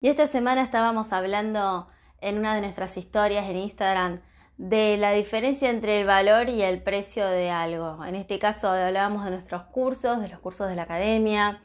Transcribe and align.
Y 0.00 0.08
esta 0.08 0.28
semana 0.28 0.62
estábamos 0.62 1.12
hablando 1.12 1.88
en 2.20 2.38
una 2.38 2.54
de 2.54 2.60
nuestras 2.60 2.96
historias 2.96 3.50
en 3.50 3.56
Instagram 3.56 4.20
de 4.56 4.96
la 4.96 5.10
diferencia 5.10 5.70
entre 5.70 6.00
el 6.00 6.06
valor 6.06 6.48
y 6.48 6.62
el 6.62 6.80
precio 6.80 7.26
de 7.26 7.50
algo. 7.50 8.04
En 8.04 8.14
este 8.14 8.38
caso 8.38 8.68
hablábamos 8.68 9.24
de 9.24 9.32
nuestros 9.32 9.64
cursos, 9.64 10.20
de 10.20 10.28
los 10.28 10.38
cursos 10.38 10.68
de 10.68 10.76
la 10.76 10.82
academia. 10.82 11.60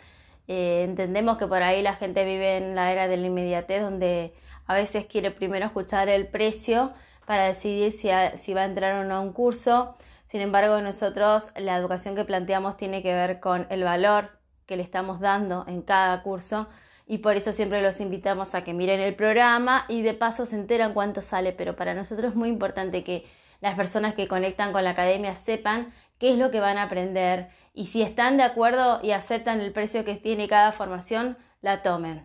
Eh, 0.47 0.83
entendemos 0.83 1.37
que 1.37 1.45
por 1.45 1.61
ahí 1.61 1.83
la 1.83 1.93
gente 1.93 2.25
vive 2.25 2.57
en 2.57 2.73
la 2.73 2.91
era 2.91 3.07
de 3.07 3.17
la 3.17 3.27
inmediatez 3.27 3.83
donde 3.83 4.33
a 4.65 4.73
veces 4.73 5.05
quiere 5.05 5.29
primero 5.29 5.67
escuchar 5.67 6.09
el 6.09 6.25
precio 6.25 6.91
para 7.27 7.45
decidir 7.45 7.91
si, 7.91 8.09
si 8.39 8.53
va 8.55 8.61
a 8.61 8.65
entrar 8.65 8.95
o 8.95 9.03
no 9.03 9.17
a 9.17 9.19
un 9.19 9.31
curso. 9.31 9.95
Sin 10.25 10.41
embargo, 10.41 10.81
nosotros 10.81 11.51
la 11.55 11.77
educación 11.77 12.15
que 12.15 12.25
planteamos 12.25 12.77
tiene 12.77 13.03
que 13.03 13.13
ver 13.13 13.39
con 13.39 13.67
el 13.69 13.83
valor 13.83 14.31
que 14.65 14.75
le 14.75 14.81
estamos 14.81 15.19
dando 15.19 15.65
en 15.67 15.83
cada 15.83 16.23
curso 16.23 16.67
y 17.05 17.19
por 17.19 17.35
eso 17.35 17.51
siempre 17.53 17.81
los 17.81 17.99
invitamos 17.99 18.55
a 18.55 18.63
que 18.63 18.73
miren 18.73 18.99
el 18.99 19.15
programa 19.15 19.85
y 19.89 20.01
de 20.01 20.13
paso 20.13 20.45
se 20.45 20.55
enteran 20.55 20.93
cuánto 20.93 21.21
sale, 21.21 21.51
pero 21.51 21.75
para 21.75 21.93
nosotros 21.93 22.31
es 22.31 22.35
muy 22.35 22.49
importante 22.49 23.03
que 23.03 23.25
las 23.61 23.75
personas 23.75 24.13
que 24.13 24.27
conectan 24.27 24.71
con 24.71 24.83
la 24.83 24.91
academia 24.91 25.35
sepan 25.35 25.93
qué 26.17 26.31
es 26.31 26.37
lo 26.37 26.51
que 26.51 26.59
van 26.59 26.77
a 26.77 26.83
aprender 26.83 27.49
y 27.73 27.87
si 27.87 28.01
están 28.01 28.37
de 28.37 28.43
acuerdo 28.43 28.99
y 29.01 29.11
aceptan 29.11 29.59
el 29.59 29.71
precio 29.71 30.05
que 30.05 30.15
tiene 30.15 30.47
cada 30.47 30.71
formación, 30.71 31.37
la 31.61 31.81
tomen. 31.81 32.23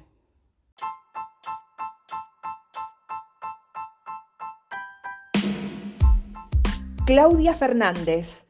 Claudia 7.07 7.55
Fernández 7.55 8.45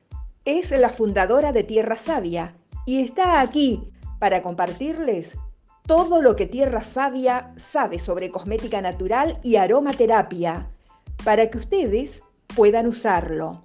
es 0.45 0.73
la 0.73 0.89
fundadora 0.89 1.53
de 1.53 1.62
Tierra 1.62 1.95
Sabia 1.95 2.56
y 2.87 3.03
está 3.03 3.41
aquí 3.41 3.87
para 4.19 4.42
compartirles 4.42 5.39
todo 5.88 6.20
lo 6.20 6.37
que 6.37 6.45
Tierra 6.45 6.83
Sabia 6.83 7.55
sabe 7.56 7.98
sobre 7.98 8.30
cosmética 8.30 8.83
natural 8.83 9.38
y 9.42 9.56
aromaterapia, 9.56 10.69
para 11.24 11.48
que 11.48 11.56
ustedes 11.56 12.22
puedan 12.55 12.86
usarlo, 12.86 13.64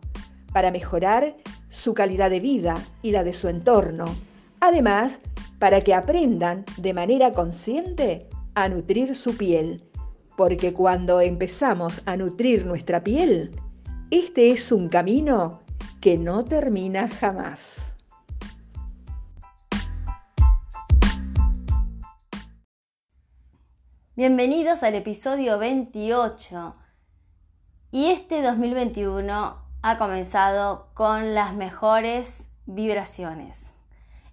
para 0.54 0.72
mejorar 0.72 1.36
su 1.68 1.94
calidad 1.94 2.30
de 2.30 2.40
vida 2.40 2.82
y 3.02 3.12
la 3.12 3.26
de 3.26 3.34
su 3.34 3.50
entorno. 3.50 4.06
Además, 4.62 5.20
para 5.60 5.82
que 5.82 5.94
aprendan 5.94 6.64
de 6.78 6.94
manera 6.94 7.34
consciente 7.34 8.30
a 8.56 8.70
nutrir 8.70 9.18
su 9.18 9.36
piel, 9.36 9.84
porque 10.38 10.72
cuando 10.72 11.20
empezamos 11.20 12.02
a 12.06 12.16
nutrir 12.16 12.66
nuestra 12.66 13.04
piel, 13.04 13.52
este 14.12 14.52
es 14.52 14.72
un 14.72 14.88
camino 14.88 15.60
que 16.00 16.18
no 16.18 16.46
termina 16.46 17.10
jamás. 17.10 17.93
Bienvenidos 24.16 24.84
al 24.84 24.94
episodio 24.94 25.58
28. 25.58 26.76
Y 27.90 28.12
este 28.12 28.44
2021 28.44 29.58
ha 29.82 29.98
comenzado 29.98 30.90
con 30.94 31.34
las 31.34 31.56
mejores 31.56 32.48
vibraciones. 32.68 33.74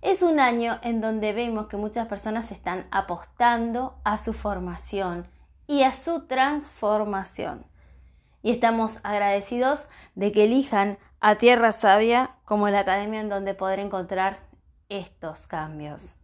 Es 0.02 0.20
un 0.20 0.38
año 0.38 0.78
en 0.82 1.00
donde 1.00 1.32
vemos 1.32 1.68
que 1.68 1.78
muchas 1.78 2.08
personas 2.08 2.52
están 2.52 2.88
apostando 2.90 3.98
a 4.04 4.18
su 4.18 4.34
formación 4.34 5.26
y 5.66 5.82
a 5.84 5.92
su 5.92 6.26
transformación. 6.26 7.64
Y 8.42 8.50
estamos 8.50 9.00
agradecidos 9.02 9.86
de 10.14 10.30
que 10.30 10.44
elijan 10.44 10.98
a 11.20 11.36
Tierra 11.36 11.72
Sabia 11.72 12.32
como 12.44 12.68
la 12.68 12.80
academia 12.80 13.22
en 13.22 13.30
donde 13.30 13.54
poder 13.54 13.78
encontrar 13.78 14.40
estos 14.90 15.46
cambios. 15.46 16.16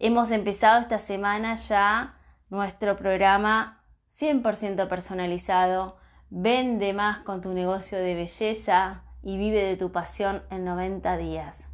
Hemos 0.00 0.32
empezado 0.32 0.80
esta 0.80 0.98
semana 0.98 1.54
ya 1.54 2.15
nuestro 2.48 2.96
programa 2.96 3.82
100% 4.18 4.88
personalizado, 4.88 5.96
vende 6.30 6.92
más 6.92 7.18
con 7.18 7.40
tu 7.40 7.52
negocio 7.52 7.98
de 7.98 8.14
belleza 8.14 9.02
y 9.22 9.38
vive 9.38 9.62
de 9.62 9.76
tu 9.76 9.92
pasión 9.92 10.42
en 10.50 10.64
90 10.64 11.16
días. 11.18 11.64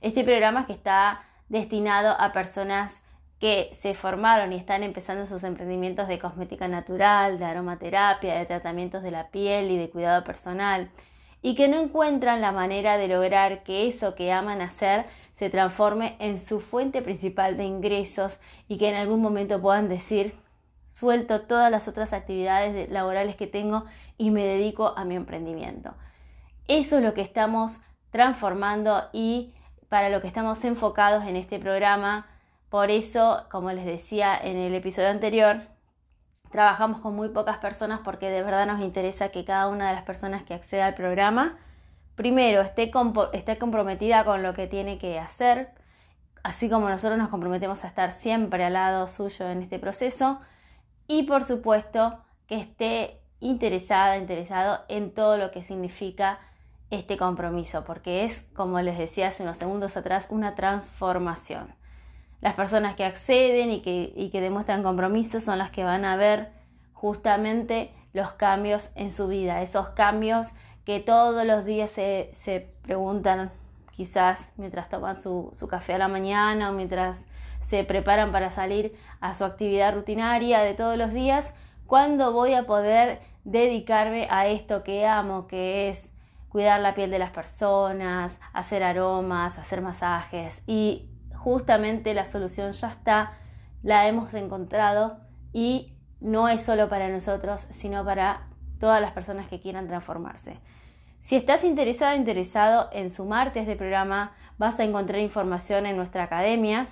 Este 0.00 0.24
programa 0.24 0.66
que 0.66 0.72
está 0.72 1.22
destinado 1.48 2.14
a 2.20 2.32
personas 2.32 3.00
que 3.38 3.70
se 3.74 3.94
formaron 3.94 4.52
y 4.52 4.56
están 4.56 4.82
empezando 4.82 5.26
sus 5.26 5.44
emprendimientos 5.44 6.08
de 6.08 6.18
cosmética 6.18 6.68
natural, 6.68 7.38
de 7.38 7.44
aromaterapia, 7.44 8.34
de 8.34 8.46
tratamientos 8.46 9.02
de 9.02 9.10
la 9.10 9.28
piel 9.30 9.70
y 9.70 9.76
de 9.76 9.90
cuidado 9.90 10.24
personal, 10.24 10.90
y 11.42 11.54
que 11.54 11.68
no 11.68 11.80
encuentran 11.80 12.40
la 12.40 12.52
manera 12.52 12.96
de 12.96 13.08
lograr 13.08 13.62
que 13.62 13.88
eso 13.88 14.14
que 14.14 14.32
aman 14.32 14.62
hacer 14.62 15.06
se 15.36 15.50
transforme 15.50 16.16
en 16.18 16.40
su 16.40 16.60
fuente 16.60 17.02
principal 17.02 17.58
de 17.58 17.64
ingresos 17.64 18.40
y 18.68 18.78
que 18.78 18.88
en 18.88 18.94
algún 18.94 19.20
momento 19.20 19.60
puedan 19.60 19.86
decir, 19.86 20.34
suelto 20.88 21.42
todas 21.42 21.70
las 21.70 21.88
otras 21.88 22.14
actividades 22.14 22.90
laborales 22.90 23.36
que 23.36 23.46
tengo 23.46 23.84
y 24.16 24.30
me 24.30 24.46
dedico 24.46 24.94
a 24.96 25.04
mi 25.04 25.14
emprendimiento. 25.14 25.92
Eso 26.68 26.96
es 26.96 27.04
lo 27.04 27.12
que 27.12 27.20
estamos 27.20 27.76
transformando 28.10 29.10
y 29.12 29.52
para 29.90 30.08
lo 30.08 30.22
que 30.22 30.26
estamos 30.26 30.64
enfocados 30.64 31.26
en 31.26 31.36
este 31.36 31.58
programa. 31.58 32.26
Por 32.70 32.90
eso, 32.90 33.44
como 33.50 33.70
les 33.72 33.84
decía 33.84 34.38
en 34.42 34.56
el 34.56 34.74
episodio 34.74 35.10
anterior, 35.10 35.68
trabajamos 36.50 37.00
con 37.00 37.14
muy 37.14 37.28
pocas 37.28 37.58
personas 37.58 38.00
porque 38.02 38.30
de 38.30 38.42
verdad 38.42 38.66
nos 38.66 38.80
interesa 38.80 39.28
que 39.28 39.44
cada 39.44 39.68
una 39.68 39.90
de 39.90 39.96
las 39.96 40.04
personas 40.04 40.44
que 40.44 40.54
acceda 40.54 40.86
al 40.86 40.94
programa 40.94 41.58
primero, 42.16 42.62
esté, 42.62 42.90
comprometida 42.90 44.24
con 44.24 44.42
lo 44.42 44.54
que 44.54 44.66
tiene 44.66 44.98
que 44.98 45.18
hacer, 45.18 45.70
así 46.42 46.68
como 46.68 46.88
nosotros 46.88 47.18
nos 47.18 47.28
comprometemos 47.28 47.84
a 47.84 47.88
estar 47.88 48.12
siempre 48.12 48.64
al 48.64 48.72
lado 48.72 49.06
suyo 49.08 49.48
en 49.48 49.62
este 49.62 49.78
proceso, 49.78 50.40
y 51.06 51.24
por 51.24 51.44
supuesto 51.44 52.18
que 52.48 52.56
esté 52.56 53.20
interesada, 53.38 54.16
interesado 54.16 54.80
en 54.88 55.12
todo 55.12 55.36
lo 55.36 55.50
que 55.50 55.62
significa 55.62 56.40
este 56.90 57.16
compromiso, 57.16 57.84
porque 57.84 58.24
es, 58.24 58.42
como 58.54 58.80
les 58.80 58.96
decía 58.98 59.28
hace 59.28 59.42
unos 59.42 59.58
segundos 59.58 59.96
atrás, 59.96 60.28
una 60.30 60.54
transformación. 60.54 61.74
Las 62.40 62.54
personas 62.54 62.94
que 62.94 63.04
acceden 63.04 63.70
y 63.70 63.82
que, 63.82 64.12
y 64.16 64.30
que 64.30 64.40
demuestran 64.40 64.82
compromiso 64.82 65.40
son 65.40 65.58
las 65.58 65.70
que 65.70 65.84
van 65.84 66.04
a 66.04 66.16
ver 66.16 66.50
justamente 66.92 67.92
los 68.12 68.32
cambios 68.32 68.90
en 68.94 69.12
su 69.12 69.28
vida, 69.28 69.62
esos 69.62 69.90
cambios 69.90 70.48
que 70.86 71.00
todos 71.00 71.44
los 71.44 71.64
días 71.64 71.90
se, 71.90 72.70
preguntan, 72.82 73.50
quizás 73.90 74.38
mientras 74.56 74.88
toman 74.88 75.20
su, 75.20 75.52
café 75.68 75.94
a 75.94 75.98
la 75.98 76.06
mañana 76.06 76.70
o 76.70 76.72
mientras 76.72 77.26
se 77.64 77.82
preparan 77.82 78.30
para 78.30 78.52
salir 78.52 78.96
a 79.20 79.34
su 79.34 79.44
actividad 79.44 79.92
rutinaria 79.92 80.60
de 80.60 80.74
todos 80.74 80.96
los 80.96 81.12
días, 81.12 81.44
¿cuándo 81.88 82.32
voy 82.32 82.54
a 82.54 82.66
poder 82.66 83.20
dedicarme 83.42 84.28
a 84.30 84.46
esto 84.46 84.84
que 84.84 85.04
amo, 85.04 85.48
que 85.48 85.88
es 85.88 86.08
cuidar 86.50 86.78
la 86.78 86.94
piel 86.94 87.10
de 87.10 87.18
las 87.18 87.32
personas, 87.32 88.38
hacer 88.52 88.84
aromas, 88.84 89.58
hacer 89.58 89.82
masajes? 89.82 90.62
Y 90.68 91.10
justamente 91.34 92.14
la 92.14 92.26
solución 92.26 92.70
ya 92.70 92.90
está, 92.90 93.32
la 93.82 94.06
hemos 94.06 94.32
encontrado 94.34 95.18
y 95.52 95.94
no 96.20 96.48
es 96.48 96.62
solo 96.62 96.88
para 96.88 97.08
nosotros, 97.08 97.66
sino 97.70 98.04
para 98.04 98.46
todas 98.78 99.00
las 99.00 99.10
personas 99.10 99.48
que 99.48 99.58
quieran 99.58 99.88
transformarse. 99.88 100.60
Si 101.26 101.34
estás 101.34 101.64
interesado 101.64 102.12
o 102.12 102.16
interesado 102.16 102.88
en 102.92 103.10
sumarte 103.10 103.58
a 103.58 103.62
este 103.62 103.74
programa, 103.74 104.36
vas 104.58 104.78
a 104.78 104.84
encontrar 104.84 105.20
información 105.20 105.84
en 105.84 105.96
nuestra 105.96 106.22
academia, 106.22 106.86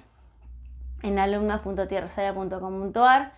en 1.05 1.21
alumnas.tierrasaya.com.ar 1.21 3.33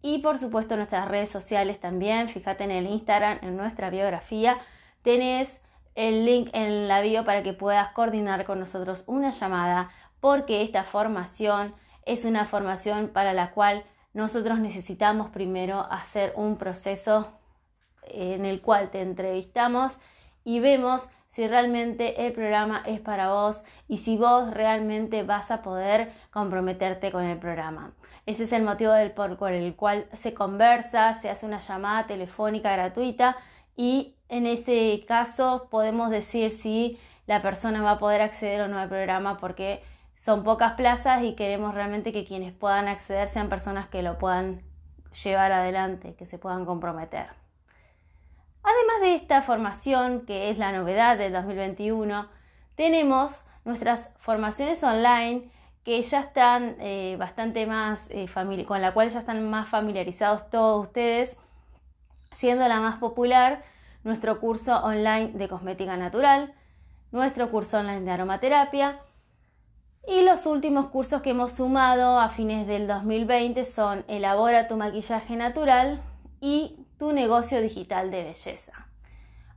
y 0.00 0.20
por 0.20 0.38
supuesto 0.38 0.72
en 0.72 0.78
nuestras 0.78 1.06
redes 1.06 1.28
sociales 1.28 1.78
también. 1.80 2.30
Fíjate 2.30 2.64
en 2.64 2.70
el 2.70 2.86
Instagram, 2.86 3.40
en 3.42 3.58
nuestra 3.58 3.90
biografía. 3.90 4.56
Tenés 5.02 5.60
el 5.94 6.24
link 6.24 6.48
en 6.54 6.88
la 6.88 7.02
bio 7.02 7.26
para 7.26 7.42
que 7.42 7.52
puedas 7.52 7.90
coordinar 7.90 8.46
con 8.46 8.58
nosotros 8.58 9.04
una 9.06 9.32
llamada 9.32 9.90
porque 10.18 10.62
esta 10.62 10.82
formación 10.82 11.74
es 12.06 12.24
una 12.24 12.46
formación 12.46 13.08
para 13.08 13.34
la 13.34 13.50
cual 13.50 13.84
nosotros 14.14 14.60
necesitamos 14.60 15.28
primero 15.28 15.86
hacer 15.90 16.32
un 16.36 16.56
proceso 16.56 17.28
en 18.04 18.46
el 18.46 18.62
cual 18.62 18.90
te 18.90 19.02
entrevistamos 19.02 19.98
y 20.48 20.60
vemos 20.60 21.06
si 21.28 21.46
realmente 21.46 22.26
el 22.26 22.32
programa 22.32 22.82
es 22.86 23.00
para 23.00 23.30
vos 23.30 23.64
y 23.86 23.98
si 23.98 24.16
vos 24.16 24.50
realmente 24.54 25.22
vas 25.22 25.50
a 25.50 25.60
poder 25.60 26.10
comprometerte 26.30 27.12
con 27.12 27.24
el 27.24 27.38
programa. 27.38 27.92
Ese 28.24 28.44
es 28.44 28.52
el 28.54 28.62
motivo 28.62 28.92
del 28.92 29.10
por 29.10 29.52
el 29.52 29.76
cual 29.76 30.06
se 30.14 30.32
conversa, 30.32 31.12
se 31.20 31.28
hace 31.28 31.44
una 31.44 31.58
llamada 31.58 32.06
telefónica 32.06 32.72
gratuita 32.72 33.36
y 33.76 34.14
en 34.30 34.46
este 34.46 35.04
caso 35.06 35.68
podemos 35.70 36.08
decir 36.08 36.48
si 36.48 36.98
la 37.26 37.42
persona 37.42 37.82
va 37.82 37.92
a 37.92 37.98
poder 37.98 38.22
acceder 38.22 38.62
o 38.62 38.68
no 38.68 38.78
al 38.78 38.88
programa 38.88 39.36
porque 39.36 39.82
son 40.16 40.44
pocas 40.44 40.72
plazas 40.72 41.24
y 41.24 41.34
queremos 41.34 41.74
realmente 41.74 42.10
que 42.10 42.24
quienes 42.24 42.54
puedan 42.54 42.88
acceder 42.88 43.28
sean 43.28 43.50
personas 43.50 43.88
que 43.88 44.02
lo 44.02 44.16
puedan 44.16 44.62
llevar 45.22 45.52
adelante, 45.52 46.14
que 46.14 46.24
se 46.24 46.38
puedan 46.38 46.64
comprometer. 46.64 47.47
Además 48.68 49.00
de 49.00 49.14
esta 49.14 49.40
formación, 49.40 50.26
que 50.26 50.50
es 50.50 50.58
la 50.58 50.72
novedad 50.72 51.16
del 51.16 51.32
2021, 51.32 52.28
tenemos 52.74 53.42
nuestras 53.64 54.10
formaciones 54.18 54.84
online 54.84 55.50
que 55.84 56.02
ya 56.02 56.20
están 56.20 56.76
eh, 56.78 57.16
bastante 57.18 57.64
más, 57.64 58.10
eh, 58.10 58.26
con 58.66 58.82
la 58.82 58.92
cual 58.92 59.08
ya 59.08 59.20
están 59.20 59.48
más 59.48 59.70
familiarizados 59.70 60.50
todos 60.50 60.86
ustedes, 60.86 61.38
siendo 62.34 62.68
la 62.68 62.80
más 62.80 62.98
popular 62.98 63.62
nuestro 64.04 64.38
curso 64.38 64.84
online 64.84 65.32
de 65.32 65.48
cosmética 65.48 65.96
natural, 65.96 66.52
nuestro 67.10 67.50
curso 67.50 67.78
online 67.78 68.02
de 68.02 68.10
aromaterapia 68.10 69.00
y 70.06 70.20
los 70.20 70.44
últimos 70.44 70.88
cursos 70.88 71.22
que 71.22 71.30
hemos 71.30 71.54
sumado 71.54 72.20
a 72.20 72.28
fines 72.28 72.66
del 72.66 72.86
2020 72.86 73.64
son 73.64 74.04
Elabora 74.08 74.68
tu 74.68 74.76
maquillaje 74.76 75.36
natural 75.36 76.02
y 76.42 76.84
Tu 76.98 77.12
negocio 77.12 77.60
digital 77.62 78.10
de 78.10 78.24
belleza. 78.24 78.88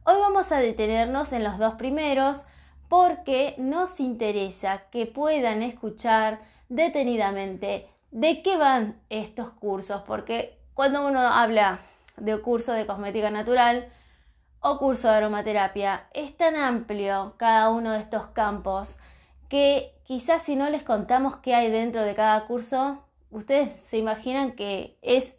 Hoy 0.03 0.15
vamos 0.19 0.51
a 0.51 0.59
detenernos 0.59 1.33
en 1.33 1.43
los 1.43 1.57
dos 1.57 1.73
primeros 1.73 2.45
porque 2.87 3.55
nos 3.57 3.99
interesa 3.99 4.83
que 4.91 5.07
puedan 5.07 5.63
escuchar 5.63 6.41
detenidamente 6.69 7.89
de 8.11 8.43
qué 8.43 8.57
van 8.57 9.01
estos 9.09 9.49
cursos, 9.49 10.03
porque 10.05 10.59
cuando 10.75 11.07
uno 11.07 11.19
habla 11.19 11.79
de 12.15 12.39
curso 12.41 12.73
de 12.73 12.85
cosmética 12.85 13.31
natural 13.31 13.91
o 14.59 14.77
curso 14.77 15.09
de 15.09 15.15
aromaterapia, 15.15 16.09
es 16.13 16.37
tan 16.37 16.55
amplio 16.55 17.33
cada 17.37 17.71
uno 17.71 17.93
de 17.93 18.01
estos 18.01 18.27
campos 18.27 18.99
que 19.49 19.95
quizás 20.03 20.43
si 20.43 20.55
no 20.55 20.69
les 20.69 20.83
contamos 20.83 21.37
qué 21.37 21.55
hay 21.55 21.71
dentro 21.71 22.03
de 22.03 22.13
cada 22.13 22.45
curso, 22.45 23.03
ustedes 23.31 23.73
se 23.81 23.97
imaginan 23.97 24.51
que 24.51 24.99
es, 25.01 25.33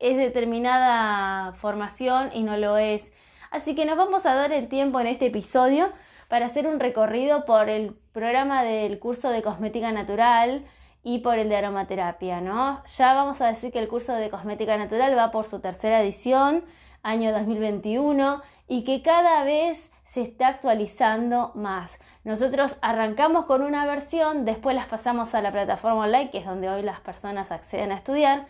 es 0.00 0.16
determinada 0.16 1.52
formación 1.52 2.30
y 2.32 2.42
no 2.42 2.56
lo 2.56 2.76
es. 2.78 3.10
Así 3.50 3.74
que 3.74 3.84
nos 3.84 3.96
vamos 3.96 4.26
a 4.26 4.34
dar 4.34 4.52
el 4.52 4.68
tiempo 4.68 4.98
en 5.00 5.06
este 5.06 5.26
episodio 5.26 5.92
para 6.28 6.46
hacer 6.46 6.66
un 6.66 6.80
recorrido 6.80 7.44
por 7.44 7.68
el 7.68 7.94
programa 8.12 8.62
del 8.62 8.98
curso 8.98 9.30
de 9.30 9.42
cosmética 9.42 9.92
natural 9.92 10.64
y 11.02 11.18
por 11.18 11.38
el 11.38 11.48
de 11.48 11.56
aromaterapia, 11.56 12.40
¿no? 12.40 12.82
Ya 12.84 13.14
vamos 13.14 13.40
a 13.40 13.46
decir 13.46 13.72
que 13.72 13.78
el 13.78 13.88
curso 13.88 14.14
de 14.14 14.30
cosmética 14.30 14.76
natural 14.76 15.16
va 15.16 15.30
por 15.30 15.46
su 15.46 15.60
tercera 15.60 16.00
edición, 16.00 16.64
año 17.02 17.32
2021, 17.32 18.42
y 18.68 18.84
que 18.84 19.02
cada 19.02 19.42
vez 19.44 19.90
se 20.06 20.22
está 20.22 20.48
actualizando 20.48 21.52
más. 21.54 21.90
Nosotros 22.22 22.78
arrancamos 22.82 23.46
con 23.46 23.62
una 23.62 23.86
versión, 23.86 24.44
después 24.44 24.76
las 24.76 24.86
pasamos 24.86 25.34
a 25.34 25.42
la 25.42 25.52
plataforma 25.52 26.04
online, 26.04 26.30
que 26.30 26.38
es 26.38 26.46
donde 26.46 26.68
hoy 26.68 26.82
las 26.82 27.00
personas 27.00 27.50
acceden 27.50 27.92
a 27.92 27.96
estudiar, 27.96 28.46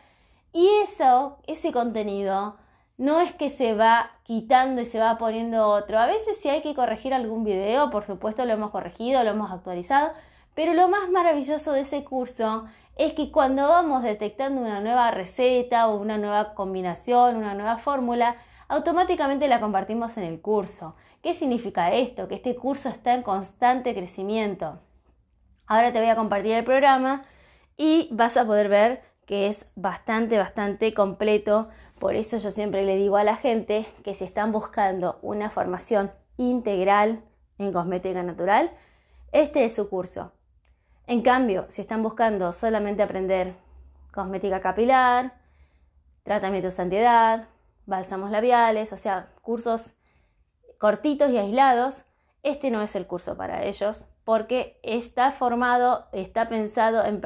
y 0.53 0.69
eso, 0.83 1.39
ese 1.47 1.73
contenido, 1.73 2.57
no 2.99 3.21
es 3.21 3.33
que 3.33 3.49
se 3.49 3.75
va 3.75 4.11
quitando 4.25 4.83
y 4.83 4.85
se 4.85 5.01
va 5.01 5.17
poniendo 5.17 5.69
otro. 5.69 5.99
A 5.99 6.07
veces 6.07 6.39
si 6.39 6.49
hay 6.51 6.61
que 6.63 6.75
corregir 6.75 7.15
algún 7.15 7.45
video, 7.45 7.91
por 7.91 8.05
supuesto 8.05 8.45
lo 8.45 8.53
hemos 8.53 8.71
corregido, 8.71 9.25
lo 9.25 9.31
hemos 9.31 9.51
actualizado, 9.51 10.13
pero 10.55 10.75
lo 10.75 10.89
más 10.89 11.09
maravilloso 11.11 11.73
de 11.73 11.81
ese 11.81 12.05
curso 12.05 12.67
es 12.97 13.15
que 13.15 13.33
cuando 13.33 13.69
vamos 13.69 14.03
detectando 14.03 14.61
una 14.61 14.81
nueva 14.81 15.11
receta 15.11 15.89
o 15.89 15.97
una 15.97 16.19
nueva 16.19 16.55
combinación, 16.55 17.37
una 17.37 17.55
nueva 17.55 17.79
fórmula, 17.79 18.37
automáticamente 18.69 19.49
la 19.49 19.61
compartimos 19.61 20.19
en 20.19 20.25
el 20.25 20.41
curso. 20.43 20.95
¿Qué 21.23 21.33
significa 21.33 21.93
esto? 21.95 22.29
Que 22.29 22.35
este 22.35 22.55
curso 22.57 22.91
está 22.91 23.15
en 23.15 23.23
constante 23.23 23.95
crecimiento. 23.95 24.79
Ahora 25.67 25.93
te 25.93 26.01
voy 26.01 26.09
a 26.09 26.17
compartir 26.17 26.53
el 26.53 26.65
programa 26.65 27.23
y 27.77 28.09
vas 28.13 28.37
a 28.37 28.45
poder 28.45 28.69
ver 28.69 29.10
que 29.31 29.47
es 29.47 29.71
bastante, 29.77 30.39
bastante 30.39 30.93
completo 30.93 31.69
por 32.01 32.17
eso 32.17 32.39
yo 32.39 32.51
siempre 32.51 32.83
le 32.83 32.97
digo 32.97 33.17
a 33.17 33.23
la 33.23 33.37
gente 33.37 33.87
que 34.03 34.15
si 34.15 34.25
están 34.25 34.51
buscando 34.51 35.21
una 35.23 35.51
formación 35.51 36.11
integral 36.37 37.23
en 37.59 37.73
cosmética 37.73 38.25
natural, 38.25 38.73
este 39.31 39.65
es 39.67 39.77
su 39.77 39.89
curso. 39.89 40.33
En 41.07 41.23
cambio, 41.23 41.67
si 41.69 41.83
están 41.83 42.03
buscando 42.03 42.55
solamente 42.55 43.05
aprender 43.05 43.55
cosmética 44.13 44.61
capilar, 44.61 45.35
tratamientos 46.25 46.77
de 46.79 46.83
antiedad, 46.83 47.49
bálsamos 47.85 48.33
labiales, 48.33 48.93
o 48.95 48.97
sea, 48.97 49.29
cursos 49.43 49.93
cortitos 50.79 51.31
y 51.31 51.39
aislados, 51.39 52.07
este 52.43 52.71
no 52.73 52.83
es 52.83 52.97
el 52.97 53.07
curso 53.07 53.37
para 53.37 53.65
ellos 53.65 54.09
porque 54.25 54.81
está 54.83 55.31
formado, 55.31 56.07
está 56.13 56.49
pensado 56.49 57.05
en, 57.05 57.21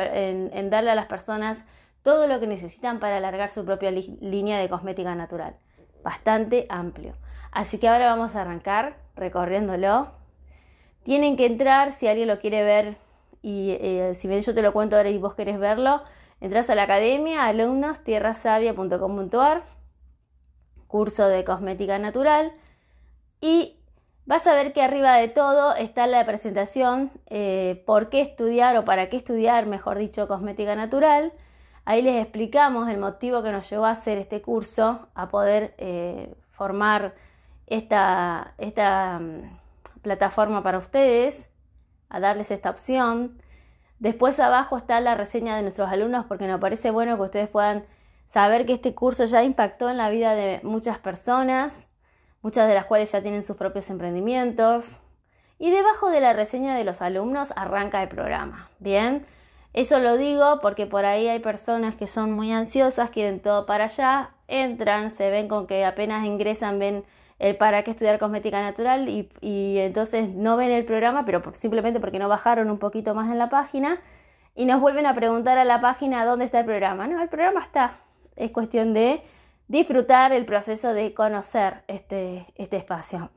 en 0.52 0.68
darle 0.68 0.90
a 0.90 0.94
las 0.96 1.06
personas 1.06 1.64
todo 2.04 2.28
lo 2.28 2.38
que 2.38 2.46
necesitan 2.46 3.00
para 3.00 3.16
alargar 3.16 3.50
su 3.50 3.64
propia 3.64 3.90
línea 3.90 4.60
de 4.60 4.68
cosmética 4.68 5.12
natural. 5.14 5.56
Bastante 6.04 6.66
amplio. 6.68 7.16
Así 7.50 7.78
que 7.78 7.88
ahora 7.88 8.06
vamos 8.06 8.36
a 8.36 8.42
arrancar 8.42 8.98
recorriéndolo. 9.16 10.12
Tienen 11.02 11.36
que 11.36 11.46
entrar 11.46 11.92
si 11.92 12.06
alguien 12.06 12.28
lo 12.28 12.38
quiere 12.38 12.62
ver 12.62 12.98
y 13.40 13.70
eh, 13.80 14.12
si 14.14 14.28
bien 14.28 14.42
yo 14.42 14.52
te 14.54 14.60
lo 14.60 14.74
cuento 14.74 14.96
ahora 14.96 15.08
y 15.08 15.16
vos 15.16 15.34
querés 15.34 15.58
verlo, 15.58 16.02
entras 16.40 16.68
a 16.68 16.74
la 16.74 16.82
academia 16.82 17.46
alumnos.tierrasavia.com.ar 17.46 19.64
curso 20.86 21.26
de 21.26 21.42
cosmética 21.44 21.98
natural 21.98 22.52
y 23.40 23.80
vas 24.26 24.46
a 24.46 24.52
ver 24.54 24.74
que 24.74 24.82
arriba 24.82 25.16
de 25.16 25.28
todo 25.28 25.74
está 25.74 26.06
la 26.06 26.26
presentación 26.26 27.12
eh, 27.26 27.82
por 27.86 28.10
qué 28.10 28.20
estudiar 28.20 28.76
o 28.76 28.84
para 28.84 29.08
qué 29.08 29.16
estudiar, 29.16 29.64
mejor 29.66 29.96
dicho, 29.98 30.28
cosmética 30.28 30.76
natural 30.76 31.32
Ahí 31.84 32.00
les 32.02 32.22
explicamos 32.22 32.88
el 32.88 32.98
motivo 32.98 33.42
que 33.42 33.52
nos 33.52 33.68
llevó 33.68 33.86
a 33.86 33.90
hacer 33.90 34.18
este 34.18 34.40
curso, 34.40 35.08
a 35.14 35.28
poder 35.28 35.74
eh, 35.78 36.34
formar 36.50 37.14
esta, 37.66 38.54
esta 38.58 39.18
mm, 39.18 39.58
plataforma 40.02 40.62
para 40.62 40.78
ustedes, 40.78 41.50
a 42.08 42.20
darles 42.20 42.50
esta 42.50 42.70
opción. 42.70 43.38
Después 43.98 44.40
abajo 44.40 44.76
está 44.76 45.00
la 45.00 45.14
reseña 45.14 45.56
de 45.56 45.62
nuestros 45.62 45.90
alumnos 45.90 46.26
porque 46.26 46.46
nos 46.46 46.60
parece 46.60 46.90
bueno 46.90 47.16
que 47.16 47.22
ustedes 47.22 47.48
puedan 47.48 47.84
saber 48.28 48.66
que 48.66 48.74
este 48.74 48.94
curso 48.94 49.26
ya 49.26 49.42
impactó 49.42 49.90
en 49.90 49.96
la 49.96 50.10
vida 50.10 50.34
de 50.34 50.60
muchas 50.62 50.98
personas, 50.98 51.86
muchas 52.42 52.66
de 52.66 52.74
las 52.74 52.86
cuales 52.86 53.12
ya 53.12 53.22
tienen 53.22 53.42
sus 53.42 53.56
propios 53.56 53.90
emprendimientos. 53.90 55.00
Y 55.58 55.70
debajo 55.70 56.10
de 56.10 56.20
la 56.20 56.32
reseña 56.32 56.76
de 56.76 56.84
los 56.84 57.00
alumnos 57.00 57.52
arranca 57.56 58.02
el 58.02 58.08
programa. 58.08 58.68
Bien, 58.78 59.24
eso 59.74 59.98
lo 59.98 60.16
digo 60.16 60.60
porque 60.62 60.86
por 60.86 61.04
ahí 61.04 61.28
hay 61.28 61.40
personas 61.40 61.96
que 61.96 62.06
son 62.06 62.30
muy 62.30 62.52
ansiosas, 62.52 63.10
quieren 63.10 63.40
todo 63.40 63.66
para 63.66 63.84
allá, 63.84 64.30
entran, 64.46 65.10
se 65.10 65.30
ven 65.30 65.48
con 65.48 65.66
que 65.66 65.84
apenas 65.84 66.24
ingresan, 66.24 66.78
ven 66.78 67.04
el 67.40 67.56
para 67.56 67.82
qué 67.82 67.90
estudiar 67.90 68.20
cosmética 68.20 68.60
natural 68.62 69.08
y, 69.08 69.78
entonces 69.78 70.28
no 70.28 70.56
ven 70.56 70.70
el 70.70 70.84
programa, 70.84 71.24
pero 71.24 71.42
simplemente 71.52 71.98
porque 71.98 72.20
no 72.20 72.28
bajaron 72.28 72.70
un 72.70 72.78
poquito 72.78 73.16
más 73.16 73.30
en 73.32 73.38
la 73.38 73.48
página 73.48 73.98
y 74.54 74.64
nos 74.64 74.80
vuelven 74.80 75.06
a 75.06 75.14
preguntar 75.16 75.58
a 75.58 75.64
la 75.64 75.80
página 75.80 76.24
dónde 76.24 76.44
está 76.44 76.60
el 76.60 76.66
programa. 76.66 77.08
No, 77.08 77.20
el 77.20 77.28
programa 77.28 77.60
está. 77.60 77.96
Es 78.36 78.52
cuestión 78.52 78.94
de 78.94 79.22
disfrutar 79.66 80.32
el 80.32 80.46
proceso 80.46 80.94
de 80.94 81.12
conocer 81.14 81.82
este, 81.88 82.46
este 82.54 82.76
espacio. 82.76 83.30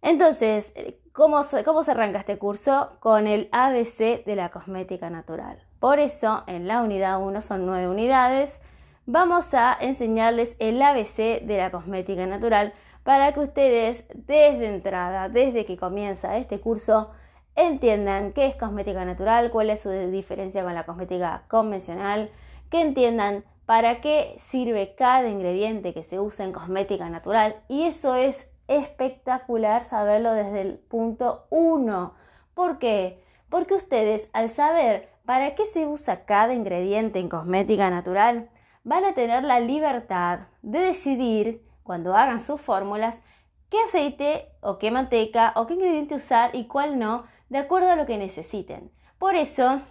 Entonces, 0.00 0.72
¿cómo 1.20 1.42
se, 1.42 1.64
¿cómo 1.64 1.82
se 1.82 1.90
arranca 1.90 2.20
este 2.20 2.38
curso? 2.38 2.92
Con 2.98 3.26
el 3.26 3.50
ABC 3.52 4.24
de 4.24 4.36
la 4.36 4.48
cosmética 4.48 5.10
natural. 5.10 5.62
Por 5.78 5.98
eso, 5.98 6.44
en 6.46 6.66
la 6.66 6.80
unidad 6.80 7.20
1 7.20 7.42
son 7.42 7.66
nueve 7.66 7.88
unidades. 7.88 8.58
Vamos 9.04 9.52
a 9.52 9.76
enseñarles 9.78 10.56
el 10.60 10.80
ABC 10.80 11.42
de 11.42 11.58
la 11.58 11.70
cosmética 11.70 12.24
natural 12.24 12.72
para 13.02 13.34
que 13.34 13.40
ustedes 13.40 14.06
desde 14.14 14.74
entrada, 14.74 15.28
desde 15.28 15.66
que 15.66 15.76
comienza 15.76 16.38
este 16.38 16.58
curso, 16.58 17.10
entiendan 17.54 18.32
qué 18.32 18.46
es 18.46 18.56
cosmética 18.56 19.04
natural, 19.04 19.50
cuál 19.50 19.68
es 19.68 19.82
su 19.82 19.90
diferencia 19.90 20.62
con 20.62 20.74
la 20.74 20.86
cosmética 20.86 21.42
convencional, 21.48 22.30
que 22.70 22.80
entiendan 22.80 23.44
para 23.66 24.00
qué 24.00 24.36
sirve 24.38 24.94
cada 24.94 25.28
ingrediente 25.28 25.92
que 25.92 26.02
se 26.02 26.18
usa 26.18 26.46
en 26.46 26.52
cosmética 26.52 27.10
natural 27.10 27.56
y 27.68 27.82
eso 27.82 28.14
es 28.14 28.49
espectacular 28.70 29.82
saberlo 29.82 30.32
desde 30.32 30.60
el 30.62 30.78
punto 30.78 31.46
1. 31.50 32.14
¿Por 32.54 32.78
qué? 32.78 33.22
Porque 33.50 33.74
ustedes 33.74 34.30
al 34.32 34.48
saber 34.48 35.10
para 35.26 35.54
qué 35.54 35.66
se 35.66 35.86
usa 35.86 36.24
cada 36.24 36.54
ingrediente 36.54 37.18
en 37.18 37.28
cosmética 37.28 37.90
natural, 37.90 38.48
van 38.84 39.04
a 39.04 39.12
tener 39.12 39.44
la 39.44 39.60
libertad 39.60 40.40
de 40.62 40.78
decidir 40.78 41.62
cuando 41.82 42.14
hagan 42.16 42.40
sus 42.40 42.60
fórmulas 42.60 43.22
qué 43.70 43.78
aceite 43.82 44.46
o 44.60 44.78
qué 44.78 44.90
manteca 44.92 45.52
o 45.56 45.66
qué 45.66 45.74
ingrediente 45.74 46.14
usar 46.14 46.54
y 46.54 46.66
cuál 46.66 46.98
no, 46.98 47.24
de 47.48 47.58
acuerdo 47.58 47.90
a 47.90 47.96
lo 47.96 48.06
que 48.06 48.18
necesiten. 48.18 48.92
Por 49.18 49.34
eso 49.34 49.82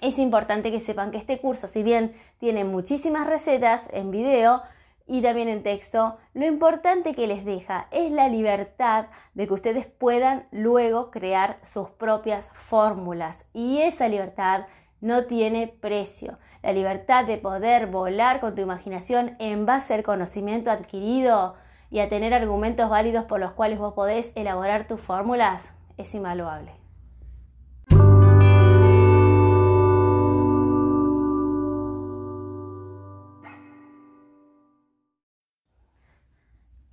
es 0.00 0.18
importante 0.18 0.70
que 0.70 0.80
sepan 0.80 1.10
que 1.10 1.18
este 1.18 1.40
curso, 1.40 1.66
si 1.66 1.82
bien 1.82 2.14
tiene 2.38 2.64
muchísimas 2.64 3.26
recetas 3.26 3.88
en 3.92 4.12
video, 4.12 4.62
y 5.06 5.22
también 5.22 5.48
en 5.48 5.62
texto, 5.62 6.16
lo 6.34 6.46
importante 6.46 7.14
que 7.14 7.26
les 7.26 7.44
deja 7.44 7.88
es 7.90 8.12
la 8.12 8.28
libertad 8.28 9.06
de 9.34 9.46
que 9.46 9.54
ustedes 9.54 9.86
puedan 9.86 10.46
luego 10.50 11.10
crear 11.10 11.58
sus 11.62 11.88
propias 11.90 12.50
fórmulas 12.52 13.44
y 13.52 13.80
esa 13.80 14.08
libertad 14.08 14.66
no 15.00 15.24
tiene 15.24 15.66
precio. 15.66 16.38
La 16.62 16.72
libertad 16.72 17.24
de 17.26 17.38
poder 17.38 17.88
volar 17.88 18.40
con 18.40 18.54
tu 18.54 18.62
imaginación 18.62 19.36
en 19.38 19.66
base 19.66 19.94
al 19.94 20.04
conocimiento 20.04 20.70
adquirido 20.70 21.56
y 21.90 21.98
a 21.98 22.08
tener 22.08 22.32
argumentos 22.32 22.88
válidos 22.88 23.24
por 23.24 23.40
los 23.40 23.52
cuales 23.52 23.78
vos 23.78 23.94
podés 23.94 24.32
elaborar 24.36 24.86
tus 24.86 25.00
fórmulas 25.00 25.72
es 25.98 26.14
invaluable. 26.14 26.81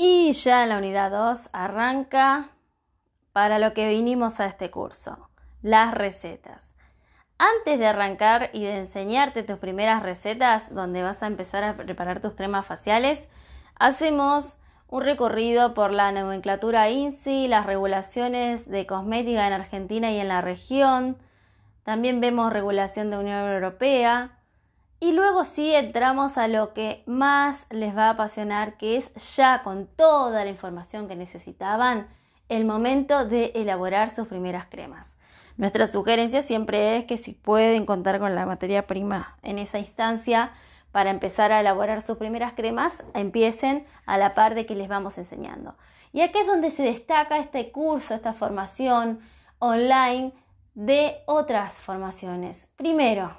Y 0.01 0.31
ya 0.31 0.63
en 0.63 0.69
la 0.69 0.77
unidad 0.77 1.11
2 1.11 1.49
arranca 1.51 2.51
para 3.33 3.59
lo 3.59 3.73
que 3.73 3.89
vinimos 3.89 4.39
a 4.39 4.45
este 4.45 4.71
curso, 4.71 5.27
las 5.61 5.93
recetas. 5.93 6.73
Antes 7.37 7.77
de 7.79 7.85
arrancar 7.85 8.49
y 8.53 8.63
de 8.63 8.77
enseñarte 8.77 9.43
tus 9.43 9.57
primeras 9.57 10.01
recetas 10.01 10.73
donde 10.73 11.03
vas 11.03 11.21
a 11.21 11.27
empezar 11.27 11.65
a 11.65 11.75
preparar 11.75 12.21
tus 12.21 12.31
cremas 12.31 12.65
faciales, 12.65 13.27
hacemos 13.75 14.57
un 14.87 15.03
recorrido 15.03 15.73
por 15.73 15.91
la 15.91 16.13
nomenclatura 16.13 16.89
INSI, 16.89 17.49
las 17.49 17.65
regulaciones 17.65 18.69
de 18.69 18.85
cosmética 18.85 19.47
en 19.47 19.51
Argentina 19.51 20.11
y 20.11 20.21
en 20.21 20.29
la 20.29 20.39
región. 20.39 21.17
También 21.83 22.21
vemos 22.21 22.53
regulación 22.53 23.11
de 23.11 23.17
Unión 23.17 23.45
Europea, 23.49 24.38
y 24.99 25.13
luego 25.13 25.45
sí 25.45 25.73
entramos 25.73 26.37
a 26.37 26.47
lo 26.47 26.73
que 26.73 27.03
más 27.05 27.65
les 27.69 27.95
va 27.95 28.07
a 28.07 28.11
apasionar, 28.11 28.77
que 28.77 28.97
es 28.97 29.13
ya 29.35 29.63
con 29.63 29.87
toda 29.87 30.43
la 30.43 30.49
información 30.49 31.07
que 31.07 31.15
necesitaban, 31.15 32.07
el 32.49 32.65
momento 32.65 33.25
de 33.25 33.51
elaborar 33.55 34.09
sus 34.11 34.27
primeras 34.27 34.65
cremas. 34.65 35.15
Nuestra 35.55 35.87
sugerencia 35.87 36.41
siempre 36.41 36.97
es 36.97 37.05
que 37.05 37.17
si 37.17 37.33
pueden 37.33 37.85
contar 37.85 38.19
con 38.19 38.35
la 38.35 38.45
materia 38.45 38.87
prima 38.87 39.37
en 39.43 39.59
esa 39.59 39.77
instancia 39.77 40.51
para 40.91 41.11
empezar 41.11 41.51
a 41.51 41.59
elaborar 41.59 42.01
sus 42.01 42.17
primeras 42.17 42.53
cremas, 42.53 43.03
empiecen 43.13 43.85
a 44.05 44.17
la 44.17 44.33
par 44.33 44.55
de 44.55 44.65
que 44.65 44.75
les 44.75 44.89
vamos 44.89 45.17
enseñando. 45.17 45.75
Y 46.11 46.21
aquí 46.21 46.39
es 46.39 46.47
donde 46.47 46.71
se 46.71 46.83
destaca 46.83 47.37
este 47.37 47.71
curso, 47.71 48.15
esta 48.15 48.33
formación 48.33 49.19
online 49.59 50.33
de 50.73 51.17
otras 51.25 51.73
formaciones. 51.73 52.67
Primero, 52.75 53.37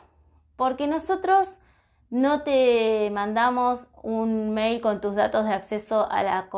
porque 0.61 0.87
nosotros 0.87 1.63
no 2.11 2.43
te 2.43 3.09
mandamos 3.15 3.89
un 4.03 4.53
mail 4.53 4.83
con 4.83 5.01
tus 5.01 5.15
datos 5.15 5.47
de 5.47 5.55
acceso 5.55 6.07
a 6.11 6.23
la, 6.23 6.51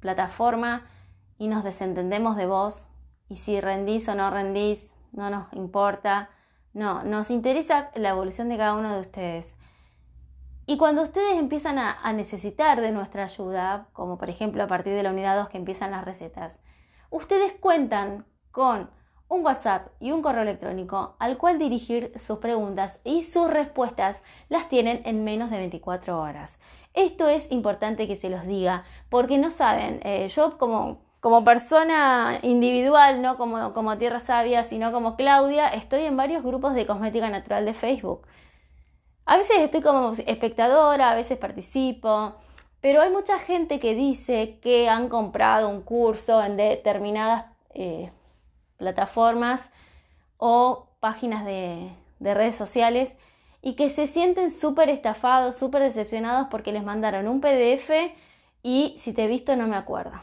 plataforma 0.00 0.86
y 1.38 1.48
nos 1.48 1.64
desentendemos 1.64 2.36
de 2.36 2.44
vos 2.44 2.88
y 3.30 3.36
si 3.36 3.58
rendís 3.58 4.06
o 4.10 4.14
no 4.14 4.28
rendís 4.28 4.94
no 5.12 5.30
nos 5.30 5.50
importa. 5.54 6.28
No, 6.74 7.04
nos 7.04 7.30
interesa 7.30 7.90
la 7.94 8.10
evolución 8.10 8.50
de 8.50 8.58
cada 8.58 8.74
uno 8.74 8.92
de 8.92 9.00
ustedes. 9.00 9.56
Y 10.66 10.76
cuando 10.76 11.00
ustedes 11.00 11.38
empiezan 11.38 11.78
a, 11.78 11.98
a, 12.02 12.12
necesitar 12.12 12.82
de 12.82 12.92
nuestra 12.92 13.24
ayuda, 13.24 13.88
como 13.94 14.18
por 14.18 14.28
ejemplo 14.28 14.62
a 14.62 14.68
partir 14.68 14.92
de 14.92 15.02
la 15.02 15.10
unidad 15.10 15.38
2 15.38 15.48
que 15.48 15.56
empiezan 15.56 15.92
las 15.92 16.04
recetas, 16.04 16.60
ustedes 17.08 17.54
cuentan 17.54 18.26
con 18.50 18.90
un 19.28 19.44
WhatsApp 19.44 19.88
y 20.00 20.12
un 20.12 20.22
correo 20.22 20.42
electrónico 20.42 21.16
al 21.18 21.36
cual 21.36 21.58
dirigir 21.58 22.12
sus 22.16 22.38
preguntas 22.38 23.00
y 23.04 23.22
sus 23.22 23.48
respuestas 23.48 24.16
las 24.48 24.68
tienen 24.68 25.02
en 25.04 25.24
menos 25.24 25.50
de 25.50 25.58
24 25.58 26.20
horas. 26.20 26.58
Esto 26.94 27.28
es 27.28 27.50
importante 27.50 28.06
que 28.06 28.16
se 28.16 28.30
los 28.30 28.46
diga 28.46 28.84
porque 29.10 29.38
no 29.38 29.50
saben, 29.50 30.00
eh, 30.04 30.28
yo 30.28 30.56
como, 30.58 31.02
como 31.20 31.44
persona 31.44 32.38
individual, 32.42 33.20
no 33.20 33.36
como, 33.36 33.72
como 33.72 33.98
Tierra 33.98 34.20
Sabia, 34.20 34.64
sino 34.64 34.92
como 34.92 35.16
Claudia, 35.16 35.68
estoy 35.68 36.04
en 36.04 36.16
varios 36.16 36.42
grupos 36.42 36.74
de 36.74 36.86
cosmética 36.86 37.28
natural 37.28 37.64
de 37.66 37.74
Facebook. 37.74 38.26
A 39.26 39.36
veces 39.36 39.58
estoy 39.58 39.82
como 39.82 40.12
espectadora, 40.12 41.10
a 41.10 41.14
veces 41.16 41.36
participo, 41.36 42.36
pero 42.80 43.02
hay 43.02 43.10
mucha 43.10 43.40
gente 43.40 43.80
que 43.80 43.96
dice 43.96 44.60
que 44.62 44.88
han 44.88 45.08
comprado 45.08 45.68
un 45.68 45.82
curso 45.82 46.42
en 46.42 46.56
determinadas 46.56 47.46
eh, 47.74 48.12
plataformas 48.76 49.60
o 50.36 50.88
páginas 51.00 51.44
de, 51.44 51.90
redes 52.20 52.56
sociales 52.56 53.14
y 53.62 53.74
que 53.74 53.90
se 53.90 54.06
sienten 54.06 54.50
súper 54.50 54.88
estafados, 54.88 55.56
súper 55.56 55.82
decepcionados 55.82 56.48
porque 56.50 56.72
les 56.72 56.82
mandaron 56.82 57.28
un 57.28 57.40
PDF 57.40 57.90
y 58.62 58.96
si 58.98 59.12
te 59.12 59.24
he 59.24 59.28
visto 59.28 59.54
no 59.56 59.66
me 59.66 59.76
acuerdo. 59.76 60.20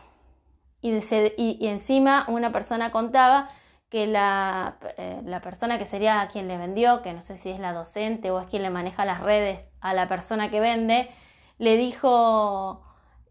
Y, 0.81 1.67
encima 1.67 2.25
una 2.27 2.51
persona 2.51 2.91
contaba 2.91 3.49
que 3.89 4.07
la, 4.07 4.77
eh, 4.97 5.21
la, 5.23 5.39
persona 5.39 5.77
que 5.77 5.85
sería 5.85 6.27
quien 6.31 6.47
le 6.47 6.57
vendió, 6.57 7.01
que 7.01 7.13
no 7.13 7.21
sé 7.21 7.37
si 7.37 7.51
es 7.51 7.59
la 7.59 7.73
docente 7.73 8.31
o 8.31 8.39
es 8.39 8.47
quien 8.47 8.63
le 8.63 8.69
maneja 8.69 9.05
las 9.05 9.21
redes 9.21 9.65
a 9.79 9.93
la 9.93 10.07
persona 10.07 10.49
que 10.49 10.59
vende, 10.59 11.09
le 11.57 11.77
dijo, 11.77 12.83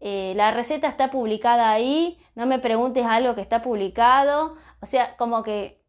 eh, 0.05 0.33
la 0.35 0.51
receta 0.51 0.89
está 0.89 1.11
publicada 1.11 1.71
ahí, 1.71 2.17
no 2.35 2.45
me 2.45 2.59
preguntes 2.59 3.05
algo 3.05 3.35
que 3.35 3.41
está 3.41 3.61
publicado, 3.61 4.55
o 4.83 4.85
sea, 4.85 5.15
como 5.15 5.43
que 5.43 5.81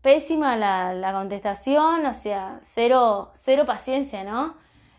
pésima 0.00 0.56
la, 0.56 1.12
contestación, 1.12 2.06
o 2.06 2.14
sea, 2.14 2.60
cero, 2.72 3.28
cero 3.34 3.64
paciencia, 3.66 4.24
¿no? 4.24 4.54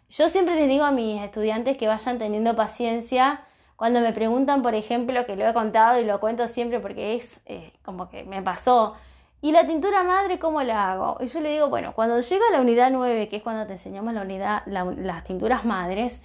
Yo 0.10 0.30
siempre 0.30 0.56
les 0.56 0.68
digo 0.68 0.84
a 0.84 0.92
mis 0.92 1.22
estudiantes 1.22 1.76
que 1.76 1.88
vayan 1.88 2.20
teniendo 2.20 2.56
paciencia 2.56 3.42
cuando 3.76 4.00
me 4.00 4.14
preguntan, 4.14 4.62
por 4.62 4.76
ejemplo, 4.76 5.26
que 5.26 5.36
lo 5.36 5.48
he 5.48 5.54
contado 5.54 6.00
y 6.00 6.06
lo 6.06 6.20
cuento 6.20 6.48
siempre 6.48 6.80
porque 6.80 7.16
es 7.16 7.42
eh, 7.48 7.74
como 7.84 8.10
que 8.10 8.24
me 8.26 8.44
pasó. 8.44 8.94
¿Y 9.42 9.52
la 9.52 9.66
tintura 9.66 10.04
madre 10.04 10.38
cómo 10.38 10.62
la 10.62 10.92
hago? 10.92 11.18
Y 11.20 11.28
yo 11.28 11.40
le 11.40 11.52
digo, 11.52 11.70
bueno, 11.70 11.94
cuando 11.94 12.20
llega 12.20 12.46
la 12.52 12.62
unidad 12.62 12.92
9, 12.92 13.28
que 13.28 13.38
es 13.38 13.44
cuando 13.44 13.66
te 13.66 13.74
enseñamos 13.74 14.14
la 14.14 14.22
unidad, 14.22 14.64
las 14.68 15.24
tinturas 15.24 15.66
madres, 15.66 16.22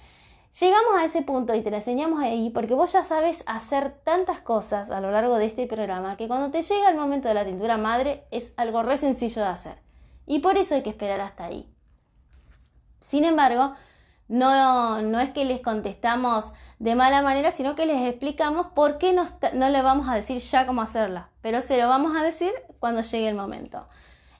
Llegamos 0.59 0.95
a 0.97 1.05
ese 1.05 1.21
punto 1.21 1.55
y 1.55 1.61
te 1.61 1.69
lo 1.69 1.77
enseñamos 1.77 2.21
ahí 2.21 2.49
porque 2.49 2.73
vos 2.73 2.91
ya 2.91 3.03
sabes 3.03 3.41
hacer 3.45 3.93
tantas 4.03 4.41
cosas 4.41 4.91
a 4.91 4.99
lo 4.99 5.09
largo 5.09 5.37
de 5.37 5.45
este 5.45 5.65
programa 5.65 6.17
que 6.17 6.27
cuando 6.27 6.51
te 6.51 6.61
llega 6.61 6.89
el 6.89 6.97
momento 6.97 7.29
de 7.29 7.33
la 7.33 7.45
tintura 7.45 7.77
madre 7.77 8.25
es 8.31 8.51
algo 8.57 8.83
re 8.83 8.97
sencillo 8.97 9.43
de 9.43 9.47
hacer. 9.47 9.77
Y 10.27 10.39
por 10.39 10.57
eso 10.57 10.75
hay 10.75 10.83
que 10.83 10.89
esperar 10.89 11.21
hasta 11.21 11.45
ahí. 11.45 11.73
Sin 12.99 13.23
embargo, 13.23 13.73
no, 14.27 15.01
no 15.01 15.21
es 15.21 15.31
que 15.31 15.45
les 15.45 15.61
contestamos 15.61 16.51
de 16.79 16.95
mala 16.95 17.21
manera, 17.21 17.51
sino 17.51 17.75
que 17.75 17.85
les 17.85 18.05
explicamos 18.05 18.67
por 18.67 18.97
qué 18.97 19.13
no, 19.13 19.27
no 19.53 19.69
le 19.69 19.81
vamos 19.81 20.09
a 20.09 20.15
decir 20.15 20.39
ya 20.39 20.65
cómo 20.65 20.81
hacerla, 20.81 21.29
pero 21.41 21.61
se 21.61 21.77
lo 21.77 21.87
vamos 21.87 22.15
a 22.15 22.23
decir 22.23 22.51
cuando 22.79 23.01
llegue 23.01 23.29
el 23.29 23.35
momento. 23.35 23.87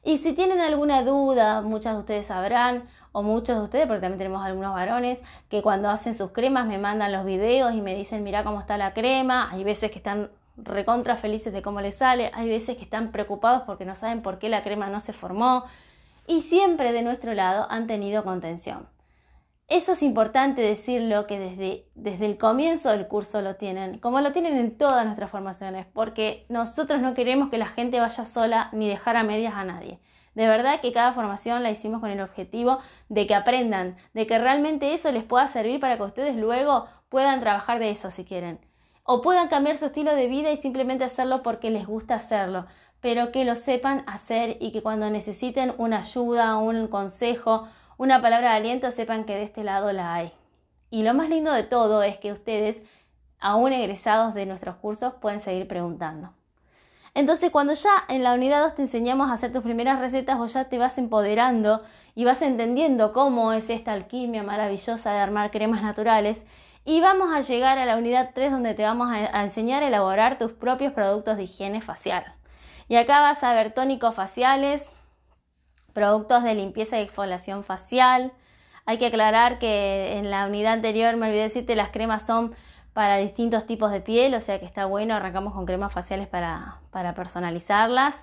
Y 0.03 0.17
si 0.17 0.33
tienen 0.33 0.59
alguna 0.59 1.03
duda, 1.03 1.61
muchas 1.61 1.93
de 1.93 1.99
ustedes 1.99 2.25
sabrán, 2.27 2.83
o 3.11 3.23
muchos 3.23 3.57
de 3.57 3.63
ustedes, 3.63 3.87
porque 3.87 4.01
también 4.01 4.17
tenemos 4.17 4.45
algunos 4.45 4.73
varones, 4.73 5.19
que 5.49 5.61
cuando 5.61 5.89
hacen 5.89 6.15
sus 6.15 6.31
cremas 6.31 6.65
me 6.65 6.77
mandan 6.77 7.11
los 7.11 7.25
videos 7.25 7.73
y 7.73 7.81
me 7.81 7.95
dicen, 7.95 8.23
mira 8.23 8.43
cómo 8.43 8.59
está 8.59 8.77
la 8.77 8.93
crema. 8.93 9.49
Hay 9.51 9.63
veces 9.63 9.91
que 9.91 9.97
están 9.97 10.29
recontra 10.57 11.15
felices 11.15 11.53
de 11.53 11.61
cómo 11.61 11.81
les 11.81 11.95
sale, 11.95 12.31
hay 12.33 12.47
veces 12.47 12.77
que 12.77 12.83
están 12.83 13.11
preocupados 13.11 13.63
porque 13.65 13.85
no 13.85 13.95
saben 13.95 14.21
por 14.21 14.37
qué 14.37 14.49
la 14.49 14.63
crema 14.63 14.89
no 14.89 14.99
se 14.99 15.13
formó. 15.13 15.65
Y 16.27 16.41
siempre 16.41 16.91
de 16.91 17.01
nuestro 17.01 17.33
lado 17.33 17.67
han 17.69 17.87
tenido 17.87 18.23
contención. 18.23 18.87
Eso 19.67 19.93
es 19.93 20.03
importante 20.03 20.61
decirlo 20.61 21.27
que 21.27 21.39
desde, 21.39 21.85
desde 21.95 22.25
el 22.25 22.37
comienzo 22.37 22.89
del 22.89 23.07
curso 23.07 23.41
lo 23.41 23.55
tienen, 23.55 23.99
como 23.99 24.19
lo 24.19 24.33
tienen 24.33 24.57
en 24.57 24.77
todas 24.77 25.05
nuestras 25.05 25.31
formaciones, 25.31 25.85
porque 25.93 26.45
nosotros 26.49 26.99
no 27.01 27.13
queremos 27.13 27.49
que 27.49 27.57
la 27.57 27.67
gente 27.67 27.99
vaya 27.99 28.25
sola 28.25 28.69
ni 28.73 28.89
dejar 28.89 29.15
a 29.15 29.23
medias 29.23 29.53
a 29.55 29.63
nadie. 29.63 29.99
De 30.35 30.47
verdad 30.47 30.79
que 30.81 30.91
cada 30.91 31.13
formación 31.13 31.61
la 31.63 31.71
hicimos 31.71 31.99
con 31.99 32.09
el 32.09 32.21
objetivo 32.21 32.79
de 33.09 33.27
que 33.27 33.35
aprendan, 33.35 33.97
de 34.13 34.27
que 34.27 34.39
realmente 34.39 34.93
eso 34.93 35.11
les 35.11 35.23
pueda 35.23 35.47
servir 35.47 35.79
para 35.79 35.97
que 35.97 36.03
ustedes 36.03 36.37
luego 36.37 36.87
puedan 37.09 37.41
trabajar 37.41 37.79
de 37.79 37.89
eso 37.89 38.11
si 38.11 38.23
quieren. 38.23 38.59
O 39.03 39.21
puedan 39.21 39.49
cambiar 39.49 39.77
su 39.77 39.87
estilo 39.87 40.15
de 40.15 40.27
vida 40.27 40.51
y 40.51 40.57
simplemente 40.57 41.03
hacerlo 41.03 41.43
porque 41.43 41.69
les 41.69 41.85
gusta 41.85 42.15
hacerlo, 42.15 42.65
pero 43.01 43.31
que 43.31 43.43
lo 43.43 43.55
sepan 43.55 44.03
hacer 44.07 44.57
y 44.61 44.71
que 44.71 44.81
cuando 44.81 45.09
necesiten 45.09 45.73
una 45.77 45.99
ayuda, 45.99 46.55
un 46.57 46.87
consejo, 46.87 47.67
una 48.01 48.19
palabra 48.19 48.49
de 48.49 48.55
aliento, 48.55 48.89
sepan 48.89 49.25
que 49.25 49.35
de 49.35 49.43
este 49.43 49.63
lado 49.63 49.91
la 49.91 50.15
hay. 50.15 50.31
Y 50.89 51.03
lo 51.03 51.13
más 51.13 51.29
lindo 51.29 51.53
de 51.53 51.61
todo 51.61 52.01
es 52.01 52.17
que 52.17 52.31
ustedes, 52.31 52.81
aún 53.39 53.73
egresados 53.73 54.33
de 54.33 54.47
nuestros 54.47 54.77
cursos, 54.77 55.13
pueden 55.21 55.39
seguir 55.39 55.67
preguntando. 55.67 56.33
Entonces, 57.13 57.51
cuando 57.51 57.73
ya 57.73 57.91
en 58.09 58.23
la 58.23 58.33
unidad 58.33 58.63
2 58.63 58.73
te 58.73 58.81
enseñamos 58.81 59.29
a 59.29 59.33
hacer 59.33 59.51
tus 59.51 59.61
primeras 59.61 59.99
recetas, 59.99 60.39
vos 60.39 60.51
ya 60.51 60.63
te 60.63 60.79
vas 60.79 60.97
empoderando 60.97 61.83
y 62.15 62.25
vas 62.25 62.41
entendiendo 62.41 63.13
cómo 63.13 63.53
es 63.53 63.69
esta 63.69 63.93
alquimia 63.93 64.41
maravillosa 64.41 65.11
de 65.11 65.19
armar 65.19 65.51
cremas 65.51 65.83
naturales. 65.83 66.43
Y 66.83 67.01
vamos 67.01 67.31
a 67.31 67.41
llegar 67.41 67.77
a 67.77 67.85
la 67.85 67.97
unidad 67.97 68.31
3 68.33 68.51
donde 68.51 68.73
te 68.73 68.81
vamos 68.81 69.11
a, 69.11 69.43
enseñar 69.43 69.83
a 69.83 69.89
elaborar 69.89 70.39
tus 70.39 70.53
propios 70.53 70.91
productos 70.93 71.37
de 71.37 71.43
higiene 71.43 71.81
facial. 71.81 72.33
Y 72.87 72.95
acá 72.95 73.21
vas 73.21 73.43
a 73.43 73.53
ver 73.53 73.75
tónicos 73.75 74.15
faciales, 74.15 74.89
productos 75.93 76.43
de 76.43 76.55
limpieza 76.55 76.99
y 76.99 77.03
exfoliación 77.03 77.63
facial. 77.63 78.31
Hay 78.85 78.97
que 78.97 79.07
aclarar 79.07 79.59
que 79.59 80.17
en 80.17 80.31
la 80.31 80.45
unidad 80.45 80.73
anterior 80.73 81.15
me 81.17 81.27
olvidé 81.27 81.43
decirte 81.43 81.75
las 81.75 81.89
cremas 81.89 82.25
son 82.25 82.55
para 82.93 83.17
distintos 83.17 83.65
tipos 83.65 83.91
de 83.91 84.01
piel, 84.01 84.33
o 84.35 84.41
sea 84.41 84.59
que 84.59 84.65
está 84.65 84.85
bueno, 84.85 85.15
arrancamos 85.15 85.53
con 85.53 85.65
cremas 85.65 85.93
faciales 85.93 86.27
para, 86.27 86.81
personalizarlas. 87.15 88.15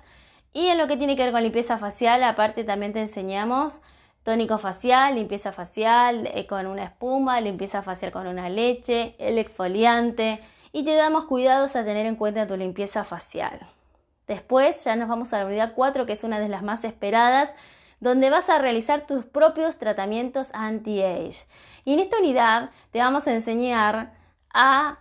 Y 0.53 0.67
en 0.67 0.77
lo 0.77 0.87
que 0.87 0.97
tiene 0.97 1.15
que 1.15 1.23
ver 1.23 1.31
con 1.31 1.43
limpieza 1.43 1.77
facial, 1.77 2.23
aparte 2.23 2.63
también 2.63 2.93
te 2.93 3.01
enseñamos 3.01 3.81
tónico 4.23 4.57
facial, 4.57 5.15
limpieza 5.15 5.51
facial 5.51 6.29
eh, 6.33 6.45
con 6.45 6.67
una 6.67 6.83
espuma, 6.83 7.39
limpieza 7.41 7.81
facial 7.81 8.11
con 8.11 8.27
una 8.27 8.49
leche, 8.49 9.15
el 9.17 9.37
exfoliante 9.37 10.39
y 10.71 10.83
te 10.83 10.93
damos 10.93 11.25
cuidados 11.25 11.75
a 11.75 11.83
tener 11.83 12.05
en 12.05 12.15
cuenta 12.15 12.45
tu 12.45 12.55
limpieza 12.55 13.03
facial. 13.03 13.59
Después 14.29 14.83
ya 14.85 14.95
nos 14.95 15.09
vamos 15.09 15.33
a 15.33 15.39
la 15.39 15.47
unidad 15.47 15.73
4 15.75 16.05
que 16.05 16.13
es 16.13 16.23
una 16.23 16.39
de 16.39 16.49
las 16.49 16.61
más 16.61 16.83
esperadas 16.83 17.51
donde 17.99 18.29
vas 18.29 18.47
a 18.47 18.59
realizar 18.59 19.07
tus 19.07 19.25
propios 19.25 19.79
tratamientos 19.79 20.51
anti-age. 20.53 21.47
Y 21.83 21.95
en 21.95 21.99
esta 21.99 22.19
unidad 22.19 22.69
te 22.91 22.99
vamos 22.99 23.27
a 23.27 23.33
enseñar 23.33 24.13
a 24.53 24.99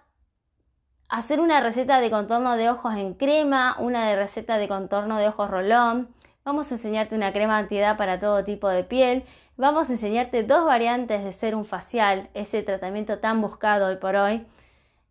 hacer 1.11 1.41
una 1.41 1.61
receta 1.61 2.01
de 2.01 2.11
contorno 2.11 2.57
de 2.57 2.71
ojos 2.71 2.97
en 2.97 3.13
crema, 3.13 3.77
una 3.79 4.09
de 4.09 4.17
receta 4.17 4.57
de 4.57 4.67
contorno 4.67 5.19
de 5.19 5.29
ojos 5.29 5.51
rolón. 5.51 6.09
Vamos 6.43 6.73
a 6.73 6.77
enseñarte 6.77 7.15
una 7.15 7.35
crema 7.35 7.59
antiedad 7.59 7.99
para 7.99 8.19
todo 8.19 8.45
tipo 8.45 8.71
de 8.71 8.83
piel. 8.83 9.27
Vamos 9.59 9.91
a 9.91 9.93
enseñarte 9.93 10.43
dos 10.43 10.65
variantes 10.65 11.23
de 11.23 11.35
serum 11.35 11.67
facial, 11.67 12.31
ese 12.33 12.63
tratamiento 12.63 13.19
tan 13.19 13.43
buscado 13.43 13.89
hoy 13.89 13.97
por 13.97 14.17
hoy. 14.17 14.47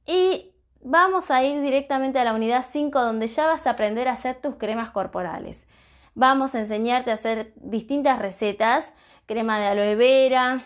Y 0.07 0.55
vamos 0.89 1.31
a 1.31 1.43
ir 1.43 1.61
directamente 1.61 2.17
a 2.17 2.23
la 2.23 2.33
unidad 2.33 2.63
5 2.67 3.01
donde 3.01 3.27
ya 3.27 3.45
vas 3.45 3.67
a 3.67 3.71
aprender 3.71 4.07
a 4.07 4.13
hacer 4.13 4.37
tus 4.37 4.55
cremas 4.55 4.89
corporales. 4.91 5.67
Vamos 6.15 6.55
a 6.55 6.59
enseñarte 6.59 7.11
a 7.11 7.15
hacer 7.15 7.51
distintas 7.57 8.19
recetas, 8.19 8.93
crema 9.25 9.59
de 9.59 9.65
aloe 9.67 9.95
vera, 9.95 10.63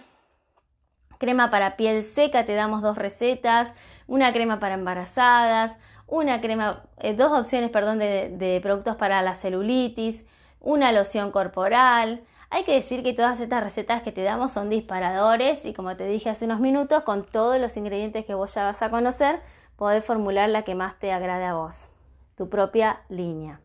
crema 1.18 1.50
para 1.50 1.76
piel 1.76 2.04
seca, 2.06 2.46
te 2.46 2.54
damos 2.54 2.84
dos 2.84 2.98
recetas, 2.98 3.74
una 4.06 4.32
crema 4.32 4.60
para 4.60 4.76
embarazadas, 4.76 5.76
una 6.06 6.40
crema, 6.40 6.84
eh, 7.00 7.16
dos 7.16 7.32
opciones, 7.32 7.72
perdón, 7.72 7.98
de, 7.98 8.30
de 8.30 8.60
productos 8.62 8.98
para 8.98 9.24
la 9.24 9.34
celulitis, 9.34 10.24
una 10.60 10.92
loción 10.92 11.32
corporal. 11.32 12.22
Hay 12.52 12.64
que 12.64 12.74
decir 12.74 13.02
que 13.02 13.14
todas 13.14 13.40
estas 13.40 13.64
recetas 13.64 14.04
que 14.04 14.12
te 14.12 14.22
damos 14.22 14.54
son 14.54 14.70
disparadores 14.70 15.66
y 15.66 15.74
como 15.74 15.96
te 15.96 16.06
dije 16.06 16.30
hace 16.30 16.46
unos 16.46 16.60
minutos, 16.60 17.02
con 17.04 17.26
todos 17.26 17.60
los 17.60 17.76
ingredientes 17.76 18.24
que 18.24 18.36
vos 18.36 18.54
ya 18.54 18.66
vas 18.66 18.84
a 18.84 18.92
conocer, 18.92 19.40
podés 19.82 20.06
formular 20.06 20.48
la 20.48 20.62
que 20.62 20.76
más 20.76 21.00
te 21.00 21.12
agrade 21.12 21.44
a 21.44 21.56
vos, 21.56 21.90
tu 22.38 22.50
propia 22.50 23.02
línea. 23.10 23.62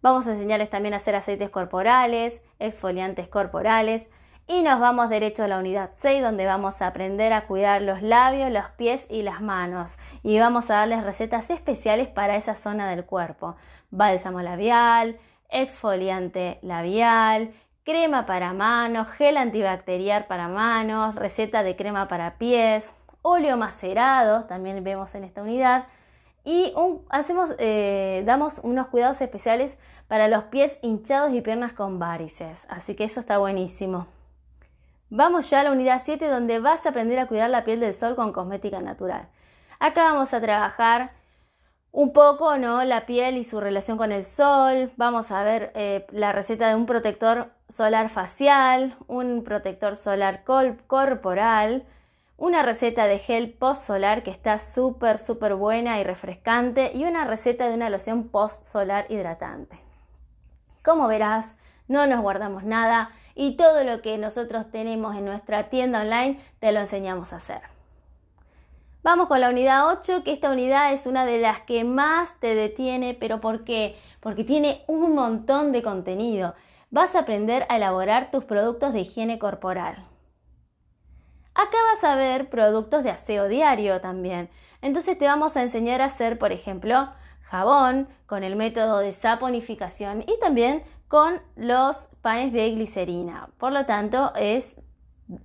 Vamos 0.00 0.28
a 0.28 0.30
enseñarles 0.30 0.70
también 0.70 0.94
a 0.94 0.98
hacer 0.98 1.16
aceites 1.16 1.50
corporales, 1.50 2.40
exfoliantes 2.60 3.26
corporales, 3.26 4.06
y 4.46 4.62
nos 4.62 4.78
vamos 4.78 5.08
derecho 5.08 5.42
a 5.42 5.48
la 5.48 5.58
unidad 5.58 5.90
6 5.92 6.22
donde 6.22 6.46
vamos 6.46 6.80
a 6.80 6.86
aprender 6.86 7.32
a 7.32 7.48
cuidar 7.48 7.82
los 7.82 8.02
labios, 8.02 8.52
los 8.52 8.66
pies 8.76 9.08
y 9.10 9.22
las 9.22 9.40
manos. 9.40 9.96
Y 10.22 10.38
vamos 10.38 10.70
a 10.70 10.74
darles 10.74 11.02
recetas 11.02 11.50
especiales 11.50 12.06
para 12.06 12.36
esa 12.36 12.54
zona 12.54 12.88
del 12.88 13.04
cuerpo. 13.04 13.56
Bálsamo 13.90 14.42
labial, 14.42 15.18
exfoliante 15.48 16.60
labial, 16.62 17.52
crema 17.82 18.26
para 18.26 18.52
manos, 18.52 19.08
gel 19.08 19.38
antibacterial 19.38 20.26
para 20.26 20.46
manos, 20.46 21.16
receta 21.16 21.64
de 21.64 21.74
crema 21.74 22.06
para 22.06 22.38
pies, 22.38 22.94
óleo 23.26 23.56
macerado, 23.56 24.44
también 24.44 24.82
vemos 24.84 25.14
en 25.14 25.24
esta 25.24 25.42
unidad. 25.42 25.86
Y 26.44 26.72
hacemos, 27.10 27.56
eh, 27.58 28.22
damos 28.24 28.60
unos 28.62 28.86
cuidados 28.86 29.20
especiales 29.20 29.78
para 30.06 30.28
los 30.28 30.44
pies 30.44 30.78
hinchados 30.80 31.32
y 31.32 31.40
piernas 31.40 31.72
con 31.72 31.98
varices. 31.98 32.64
Así 32.68 32.94
que 32.94 33.04
eso 33.04 33.18
está 33.18 33.38
buenísimo. 33.38 34.06
Vamos 35.10 35.50
ya 35.50 35.60
a 35.60 35.62
la 35.64 35.72
unidad 35.72 36.02
7 36.04 36.28
donde 36.28 36.60
vas 36.60 36.86
a 36.86 36.90
aprender 36.90 37.18
a 37.18 37.26
cuidar 37.26 37.50
la 37.50 37.64
piel 37.64 37.80
del 37.80 37.94
sol 37.94 38.14
con 38.14 38.32
cosmética 38.32 38.80
natural. 38.80 39.28
Acá 39.80 40.04
vamos 40.04 40.32
a 40.32 40.40
trabajar 40.40 41.10
un 41.90 42.12
poco 42.12 42.56
¿no? 42.58 42.84
la 42.84 43.06
piel 43.06 43.36
y 43.38 43.44
su 43.44 43.60
relación 43.60 43.98
con 43.98 44.12
el 44.12 44.24
sol. 44.24 44.92
Vamos 44.96 45.32
a 45.32 45.42
ver 45.42 45.72
eh, 45.74 46.06
la 46.10 46.30
receta 46.30 46.68
de 46.68 46.76
un 46.76 46.86
protector 46.86 47.50
solar 47.68 48.08
facial, 48.08 48.96
un 49.08 49.42
protector 49.42 49.96
solar 49.96 50.44
corporal, 50.44 51.84
una 52.38 52.62
receta 52.62 53.06
de 53.06 53.18
gel 53.18 53.52
post 53.52 53.86
solar 53.86 54.22
que 54.22 54.30
está 54.30 54.58
súper, 54.58 55.18
súper 55.18 55.54
buena 55.54 55.98
y 56.00 56.04
refrescante 56.04 56.92
y 56.94 57.04
una 57.04 57.24
receta 57.24 57.66
de 57.68 57.74
una 57.74 57.90
loción 57.90 58.28
post 58.28 58.64
solar 58.64 59.06
hidratante. 59.08 59.78
Como 60.82 61.08
verás, 61.08 61.56
no 61.88 62.06
nos 62.06 62.20
guardamos 62.20 62.64
nada 62.64 63.10
y 63.34 63.56
todo 63.56 63.84
lo 63.84 64.02
que 64.02 64.18
nosotros 64.18 64.70
tenemos 64.70 65.16
en 65.16 65.24
nuestra 65.24 65.68
tienda 65.70 66.02
online 66.02 66.40
te 66.60 66.72
lo 66.72 66.80
enseñamos 66.80 67.32
a 67.32 67.36
hacer. 67.36 67.60
Vamos 69.02 69.28
con 69.28 69.40
la 69.40 69.50
unidad 69.50 69.88
8, 69.88 70.24
que 70.24 70.32
esta 70.32 70.50
unidad 70.50 70.92
es 70.92 71.06
una 71.06 71.24
de 71.24 71.38
las 71.38 71.60
que 71.60 71.84
más 71.84 72.40
te 72.40 72.56
detiene, 72.56 73.16
pero 73.18 73.40
¿por 73.40 73.62
qué? 73.62 73.96
Porque 74.20 74.42
tiene 74.42 74.82
un 74.88 75.14
montón 75.14 75.70
de 75.70 75.82
contenido. 75.82 76.54
Vas 76.90 77.14
a 77.14 77.20
aprender 77.20 77.66
a 77.68 77.76
elaborar 77.76 78.32
tus 78.32 78.44
productos 78.44 78.92
de 78.92 79.00
higiene 79.00 79.38
corporal. 79.38 80.04
Acá 81.56 81.78
vas 81.90 82.04
a 82.04 82.16
ver 82.16 82.50
productos 82.50 83.02
de 83.02 83.08
aseo 83.08 83.48
diario 83.48 84.02
también. 84.02 84.50
Entonces 84.82 85.16
te 85.16 85.24
vamos 85.24 85.56
a 85.56 85.62
enseñar 85.62 86.02
a 86.02 86.04
hacer, 86.04 86.38
por 86.38 86.52
ejemplo, 86.52 87.08
jabón 87.40 88.08
con 88.26 88.44
el 88.44 88.56
método 88.56 88.98
de 88.98 89.12
saponificación 89.12 90.22
y 90.26 90.38
también 90.38 90.82
con 91.08 91.40
los 91.56 92.10
panes 92.20 92.52
de 92.52 92.70
glicerina. 92.72 93.48
Por 93.56 93.72
lo 93.72 93.86
tanto, 93.86 94.34
es, 94.34 94.76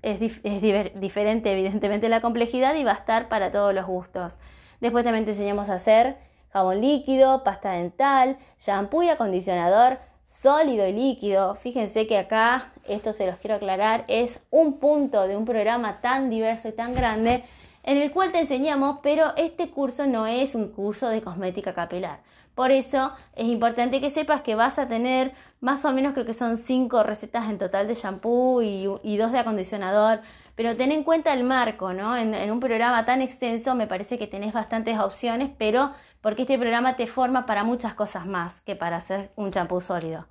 es, 0.01 0.19
diferente 0.19 1.53
evidentemente 1.53 2.09
la 2.09 2.19
complejidad 2.19 2.75
y 2.75 2.83
va 2.83 2.91
a 2.91 2.95
estar 2.95 3.29
para 3.29 3.53
todos 3.53 3.73
los 3.73 3.85
gustos. 3.85 4.37
Después 4.81 5.05
también 5.05 5.23
te 5.23 5.31
enseñamos 5.31 5.69
a 5.69 5.75
hacer 5.75 6.17
jabón 6.49 6.81
líquido, 6.81 7.45
pasta 7.45 7.71
dental, 7.71 8.37
shampoo 8.59 9.03
y 9.03 9.07
acondicionador 9.07 9.99
sólido 10.31 10.87
y 10.87 10.93
líquido. 10.93 11.55
Fíjense 11.55 12.07
que 12.07 12.17
acá, 12.17 12.71
esto 12.87 13.13
se 13.13 13.27
los 13.27 13.35
quiero 13.37 13.57
aclarar, 13.57 14.05
es 14.07 14.39
un 14.49 14.79
punto 14.79 15.27
de 15.27 15.35
un 15.35 15.45
programa 15.45 15.99
tan 16.01 16.29
diverso 16.29 16.69
y 16.69 16.71
tan 16.71 16.95
grande 16.95 17.43
en 17.83 17.97
el 17.97 18.11
cual 18.11 18.31
te 18.31 18.39
enseñamos, 18.39 18.99
pero 19.03 19.33
este 19.35 19.69
curso 19.69 20.07
no 20.07 20.25
es 20.27 20.55
un 20.55 20.69
curso 20.69 21.09
de 21.09 21.21
cosmética 21.21 21.73
capilar. 21.73 22.19
Por 22.55 22.71
eso 22.71 23.11
es 23.35 23.47
importante 23.47 23.99
que 24.01 24.09
sepas 24.09 24.41
que 24.41 24.55
vas 24.55 24.79
a 24.79 24.87
tener 24.87 25.33
más 25.61 25.85
o 25.85 25.91
menos 25.91 26.13
creo 26.13 26.25
que 26.25 26.33
son 26.33 26.57
cinco 26.57 27.03
recetas 27.03 27.49
en 27.49 27.57
total 27.57 27.87
de 27.87 27.93
shampoo 27.93 28.61
y, 28.61 29.17
dos 29.17 29.31
de 29.31 29.39
acondicionador, 29.39 30.21
pero 30.55 30.75
ten 30.75 30.91
en 30.91 31.03
cuenta 31.03 31.33
el 31.33 31.43
marco, 31.43 31.93
¿no? 31.93 32.17
En, 32.17 32.33
en, 32.33 32.51
un 32.51 32.59
programa 32.59 33.05
tan 33.05 33.21
extenso 33.21 33.75
me 33.75 33.87
parece 33.87 34.17
que 34.17 34.27
tenés 34.27 34.53
bastantes 34.53 34.99
opciones, 34.99 35.49
pero 35.57 35.91
porque 36.21 36.43
este 36.43 36.57
programa 36.57 36.95
te 36.95 37.07
forma 37.07 37.45
para 37.45 37.63
muchas 37.63 37.93
cosas 37.93 38.25
más 38.25 38.61
que 38.61 38.75
para 38.75 38.97
hacer 38.97 39.31
un 39.35 39.51
champú 39.51 39.81
sólido. 39.81 40.27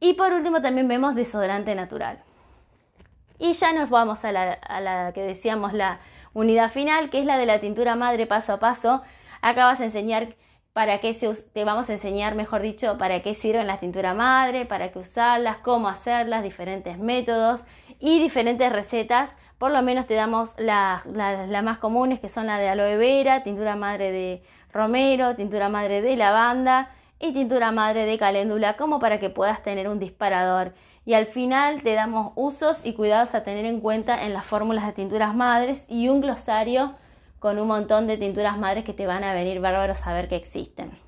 Y 0.00 0.14
por 0.14 0.32
último 0.32 0.62
también 0.62 0.88
vemos 0.88 1.14
desodorante 1.14 1.74
natural. 1.74 2.22
Y 3.38 3.52
ya 3.52 3.72
nos 3.72 3.88
vamos 3.88 4.24
a 4.24 4.32
la, 4.32 5.12
que 5.14 5.22
decíamos 5.22 5.72
la 5.72 6.00
unidad 6.34 6.70
final, 6.70 7.10
que 7.10 7.20
es 7.20 7.24
la 7.24 7.38
de 7.38 7.46
la 7.46 7.60
tintura 7.60 7.94
madre 7.94 8.26
paso 8.26 8.52
a 8.52 8.58
paso. 8.58 9.02
Acá 9.40 9.64
vas 9.64 9.80
a 9.80 9.84
enseñar 9.84 10.34
para 10.72 11.00
qué 11.00 11.14
se, 11.14 11.32
te 11.34 11.64
vamos 11.64 11.88
a 11.88 11.94
enseñar, 11.94 12.34
mejor 12.34 12.62
dicho, 12.62 12.98
para 12.98 13.22
qué 13.22 13.34
sirven 13.34 13.66
las 13.66 13.80
tinturas 13.80 14.14
madre, 14.14 14.66
para 14.66 14.90
qué 14.90 14.98
usarlas, 14.98 15.58
cómo 15.58 15.88
hacerlas, 15.88 16.42
diferentes 16.42 16.98
métodos 16.98 17.64
y 17.98 18.20
diferentes 18.20 18.72
recetas. 18.72 19.34
Por 19.58 19.70
lo 19.72 19.82
menos 19.82 20.06
te 20.06 20.14
damos 20.14 20.54
las 20.58 21.04
más 21.64 21.78
comunes 21.78 22.20
que 22.20 22.28
son 22.28 22.46
la 22.46 22.58
de 22.58 22.68
aloe 22.68 22.96
vera, 22.96 23.42
tintura 23.42 23.76
madre 23.76 24.12
de 24.12 24.42
romero, 24.72 25.34
tintura 25.34 25.68
madre 25.68 26.00
de 26.00 26.16
lavanda 26.16 26.90
y 27.18 27.32
tintura 27.32 27.72
madre 27.72 28.04
de 28.04 28.18
caléndula, 28.18 28.76
como 28.76 29.00
para 29.00 29.18
que 29.18 29.30
puedas 29.30 29.62
tener 29.62 29.88
un 29.88 29.98
disparador. 29.98 30.74
Y 31.04 31.14
al 31.14 31.26
final 31.26 31.82
te 31.82 31.94
damos 31.94 32.32
usos 32.36 32.84
y 32.84 32.92
cuidados 32.92 33.34
a 33.34 33.42
tener 33.42 33.64
en 33.64 33.80
cuenta 33.80 34.24
en 34.24 34.32
las 34.32 34.44
fórmulas 34.44 34.86
de 34.86 34.92
tinturas 34.92 35.34
madres 35.34 35.84
y 35.88 36.08
un 36.08 36.20
glosario 36.20 36.94
con 37.38 37.58
un 37.58 37.66
montón 37.66 38.06
de 38.06 38.18
tinturas 38.18 38.58
madres 38.58 38.84
que 38.84 38.92
te 38.92 39.06
van 39.06 39.24
a 39.24 39.32
venir 39.32 39.60
bárbaros 39.60 40.06
a 40.06 40.12
ver 40.12 40.28
que 40.28 40.36
existen. 40.36 40.98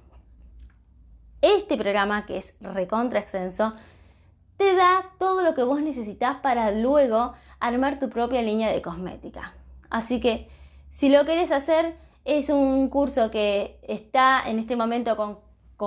Este 1.42 1.76
programa, 1.76 2.26
que 2.26 2.38
es 2.38 2.54
recontra 2.60 3.20
extenso, 3.20 3.74
te 4.60 4.74
da 4.74 5.06
todo 5.18 5.40
lo 5.40 5.54
que 5.54 5.62
vos 5.62 5.80
necesitas 5.80 6.36
para 6.42 6.70
luego 6.70 7.32
armar 7.60 7.98
tu 7.98 8.10
propia 8.10 8.42
línea 8.42 8.70
de 8.70 8.82
cosmética. 8.82 9.54
Así 9.88 10.20
que 10.20 10.48
si 10.90 11.08
lo 11.08 11.24
quieres 11.24 11.50
hacer, 11.50 11.94
es 12.26 12.50
un 12.50 12.90
curso 12.90 13.30
que 13.30 13.78
está 13.88 14.42
en 14.44 14.58
este 14.58 14.76
momento 14.76 15.16
con, 15.16 15.38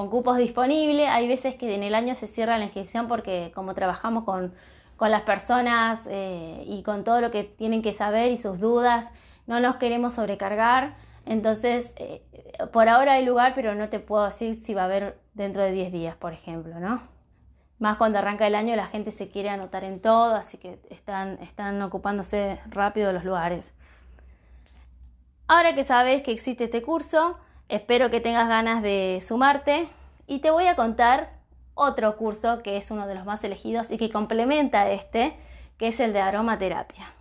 cupos 0.09 0.37
disponibles. 0.37 1.07
Hay 1.07 1.27
veces 1.27 1.53
que 1.53 1.75
en 1.75 1.83
el 1.83 1.93
año 1.93 2.15
se 2.15 2.25
cierra 2.25 2.57
la 2.57 2.63
inscripción 2.63 3.07
porque 3.07 3.51
como 3.53 3.75
trabajamos 3.75 4.23
con, 4.23 4.55
las 4.99 5.21
personas 5.21 5.99
eh, 6.07 6.63
y 6.65 6.81
con 6.81 7.03
todo 7.03 7.21
lo 7.21 7.29
que 7.29 7.43
tienen 7.43 7.83
que 7.83 7.93
saber 7.93 8.31
y 8.31 8.39
sus 8.39 8.59
dudas, 8.59 9.05
no 9.45 9.59
nos 9.59 9.75
queremos 9.75 10.13
sobrecargar. 10.13 10.95
Entonces, 11.27 11.93
eh, 11.97 12.23
por 12.71 12.89
ahora 12.89 13.13
hay 13.13 13.25
lugar, 13.25 13.51
pero 13.53 13.75
no 13.75 13.89
te 13.89 13.99
puedo 13.99 14.25
decir 14.25 14.55
si 14.55 14.73
va 14.73 14.81
a 14.83 14.85
haber 14.85 15.19
dentro 15.35 15.61
de 15.61 15.73
10 15.73 15.91
días, 15.91 16.15
por 16.15 16.33
ejemplo, 16.33 16.79
¿no? 16.79 17.13
Más 17.83 17.97
cuando 17.97 18.17
arranca 18.17 18.47
el 18.47 18.55
año 18.55 18.77
la 18.77 18.85
gente 18.85 19.11
se 19.11 19.27
quiere 19.27 19.49
anotar 19.49 19.83
en 19.83 19.99
todo, 19.99 20.35
así 20.35 20.57
que 20.57 20.79
están, 20.89 21.37
están 21.41 21.81
ocupándose 21.81 22.61
rápido 22.69 23.11
los 23.11 23.25
lugares. 23.25 23.65
Ahora 25.49 25.75
que 25.75 25.83
sabes 25.83 26.21
que 26.21 26.31
existe 26.31 26.63
este 26.63 26.81
curso, 26.81 27.37
espero 27.67 28.09
que 28.09 28.21
tengas 28.21 28.47
ganas 28.47 28.81
de 28.81 29.19
sumarte 29.21 29.89
y 30.27 30.39
te 30.39 30.49
voy 30.49 30.67
a 30.67 30.77
contar 30.77 31.31
otro 31.73 32.15
curso 32.15 32.63
que 32.63 32.77
es 32.77 32.89
uno 32.89 33.05
de 33.05 33.15
los 33.15 33.25
más 33.25 33.43
elegidos 33.43 33.91
y 33.91 33.97
que 33.97 34.09
complementa 34.09 34.89
este, 34.89 35.35
que 35.77 35.89
es 35.89 35.99
el 35.99 36.13
de 36.13 36.21
aromaterapia. 36.21 37.11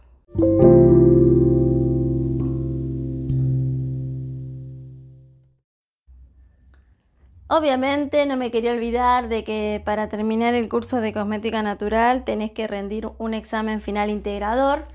Obviamente 7.54 8.24
no 8.24 8.38
me 8.38 8.50
quería 8.50 8.72
olvidar 8.72 9.28
de 9.28 9.44
que 9.44 9.82
para 9.84 10.08
terminar 10.08 10.54
el 10.54 10.70
curso 10.70 11.02
de 11.02 11.12
cosmética 11.12 11.62
natural 11.62 12.24
tenés 12.24 12.52
que 12.52 12.66
rendir 12.66 13.10
un 13.18 13.34
examen 13.34 13.82
final 13.82 14.08
integrador 14.08 14.86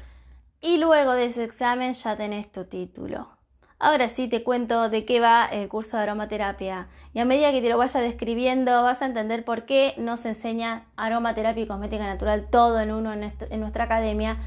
y 0.60 0.80
luego 0.80 1.12
de 1.12 1.26
ese 1.26 1.44
examen 1.44 1.94
ya 1.94 2.18
tenés 2.18 2.52
tu 2.52 2.66
título. 2.66 3.30
Ahora 3.78 4.08
sí 4.08 4.28
te 4.28 4.42
cuento 4.42 4.90
de 4.90 5.06
qué 5.06 5.20
va 5.20 5.46
el 5.46 5.68
curso 5.70 5.98
de 5.98 6.04
aromaterapia 6.04 6.88
y 7.14 7.20
a 7.20 7.26
medida 7.26 7.52
que 7.52 7.62
te 7.62 7.70
lo 7.70 7.78
vaya 7.78 8.00
describiendo 8.00 8.82
vas 8.82 9.04
a 9.04 9.06
entender 9.06 9.46
por 9.46 9.68
qué 9.68 9.94
nos 10.00 10.26
enseña 10.26 10.86
aromaterapia 10.96 11.62
y 11.62 11.68
cosmética 11.68 12.08
natural 12.08 12.48
todo 12.50 12.80
en 12.80 12.92
uno 12.92 13.14
en, 13.14 13.34
en 13.52 13.60
nuestra 13.60 13.84
academia, 13.84 14.38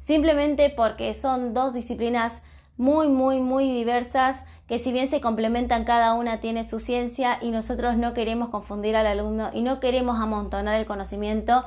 simplemente 0.00 0.70
porque 0.70 1.12
son 1.12 1.52
dos 1.52 1.74
disciplinas 1.74 2.40
muy, 2.78 3.08
muy, 3.08 3.40
muy 3.40 3.70
diversas 3.70 4.42
que 4.66 4.78
si 4.78 4.92
bien 4.92 5.08
se 5.08 5.20
complementan 5.20 5.84
cada 5.84 6.14
una 6.14 6.40
tiene 6.40 6.64
su 6.64 6.78
ciencia 6.80 7.38
y 7.42 7.50
nosotros 7.50 7.96
no 7.96 8.14
queremos 8.14 8.48
confundir 8.48 8.96
al 8.96 9.06
alumno 9.06 9.50
y 9.52 9.62
no 9.62 9.80
queremos 9.80 10.20
amontonar 10.20 10.78
el 10.78 10.86
conocimiento, 10.86 11.64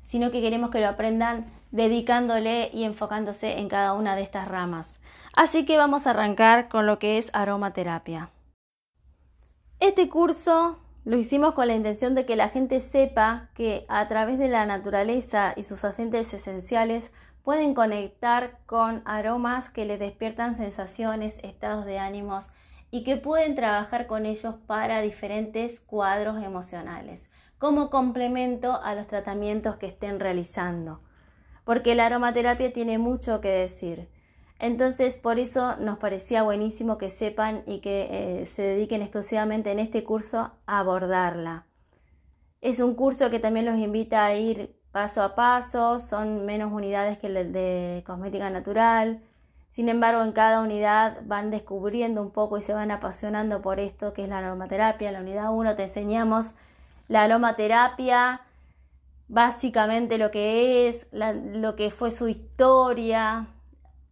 sino 0.00 0.30
que 0.30 0.40
queremos 0.40 0.70
que 0.70 0.80
lo 0.80 0.88
aprendan 0.88 1.46
dedicándole 1.70 2.70
y 2.72 2.84
enfocándose 2.84 3.58
en 3.58 3.68
cada 3.68 3.92
una 3.92 4.16
de 4.16 4.22
estas 4.22 4.48
ramas. 4.48 4.98
Así 5.34 5.64
que 5.64 5.76
vamos 5.76 6.06
a 6.06 6.10
arrancar 6.10 6.68
con 6.68 6.86
lo 6.86 6.98
que 6.98 7.18
es 7.18 7.30
aromaterapia. 7.32 8.30
Este 9.80 10.08
curso 10.08 10.78
lo 11.04 11.18
hicimos 11.18 11.54
con 11.54 11.66
la 11.66 11.74
intención 11.74 12.14
de 12.14 12.24
que 12.24 12.36
la 12.36 12.48
gente 12.48 12.80
sepa 12.80 13.50
que 13.54 13.84
a 13.88 14.06
través 14.08 14.38
de 14.38 14.48
la 14.48 14.64
naturaleza 14.64 15.52
y 15.56 15.64
sus 15.64 15.84
aceites 15.84 16.32
esenciales 16.32 17.10
pueden 17.44 17.74
conectar 17.74 18.58
con 18.64 19.02
aromas 19.04 19.68
que 19.68 19.84
les 19.84 20.00
despiertan 20.00 20.54
sensaciones, 20.54 21.38
estados 21.44 21.84
de 21.84 21.98
ánimos 21.98 22.48
y 22.90 23.04
que 23.04 23.16
pueden 23.16 23.54
trabajar 23.54 24.06
con 24.06 24.24
ellos 24.24 24.54
para 24.66 25.02
diferentes 25.02 25.78
cuadros 25.80 26.42
emocionales, 26.42 27.30
como 27.58 27.90
complemento 27.90 28.80
a 28.82 28.94
los 28.94 29.06
tratamientos 29.06 29.76
que 29.76 29.86
estén 29.86 30.20
realizando. 30.20 31.00
Porque 31.64 31.94
la 31.94 32.06
aromaterapia 32.06 32.72
tiene 32.72 32.98
mucho 32.98 33.40
que 33.40 33.48
decir. 33.48 34.08
Entonces, 34.58 35.18
por 35.18 35.38
eso 35.38 35.76
nos 35.76 35.98
parecía 35.98 36.42
buenísimo 36.42 36.96
que 36.96 37.10
sepan 37.10 37.62
y 37.66 37.80
que 37.80 38.08
eh, 38.40 38.46
se 38.46 38.62
dediquen 38.62 39.02
exclusivamente 39.02 39.70
en 39.70 39.80
este 39.80 40.02
curso 40.02 40.52
a 40.66 40.78
abordarla. 40.78 41.66
Es 42.62 42.80
un 42.80 42.94
curso 42.94 43.28
que 43.28 43.40
también 43.40 43.66
los 43.66 43.78
invita 43.78 44.24
a 44.24 44.34
ir 44.34 44.78
paso 44.94 45.24
a 45.24 45.34
paso, 45.34 45.98
son 45.98 46.46
menos 46.46 46.72
unidades 46.72 47.18
que 47.18 47.26
el 47.26 47.52
de 47.52 48.04
cosmética 48.06 48.48
natural. 48.48 49.20
Sin 49.68 49.88
embargo, 49.88 50.22
en 50.22 50.30
cada 50.30 50.60
unidad 50.60 51.18
van 51.24 51.50
descubriendo 51.50 52.22
un 52.22 52.30
poco 52.30 52.58
y 52.58 52.62
se 52.62 52.74
van 52.74 52.92
apasionando 52.92 53.60
por 53.60 53.80
esto 53.80 54.12
que 54.12 54.22
es 54.22 54.28
la 54.28 54.38
aromaterapia. 54.38 55.08
En 55.08 55.14
la 55.14 55.20
unidad 55.20 55.52
1 55.52 55.74
te 55.74 55.82
enseñamos 55.82 56.52
la 57.08 57.24
aromaterapia, 57.24 58.42
básicamente 59.26 60.16
lo 60.16 60.30
que 60.30 60.86
es, 60.86 61.08
lo 61.10 61.74
que 61.74 61.90
fue 61.90 62.12
su 62.12 62.28
historia, 62.28 63.48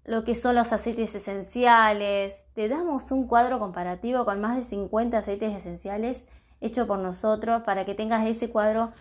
lo 0.04 0.24
que 0.24 0.34
son 0.34 0.56
los 0.56 0.72
aceites 0.72 1.14
esenciales. 1.14 2.44
Te 2.54 2.68
damos 2.68 3.12
un 3.12 3.28
cuadro 3.28 3.60
comparativo 3.60 4.24
con 4.24 4.40
más 4.40 4.56
de 4.56 4.64
50 4.64 5.16
aceites 5.16 5.54
esenciales 5.54 6.26
hecho 6.60 6.88
por 6.88 6.98
nosotros 6.98 7.62
para 7.62 7.84
que 7.84 7.94
tengas 7.94 8.26
ese 8.26 8.50
cuadro 8.50 8.92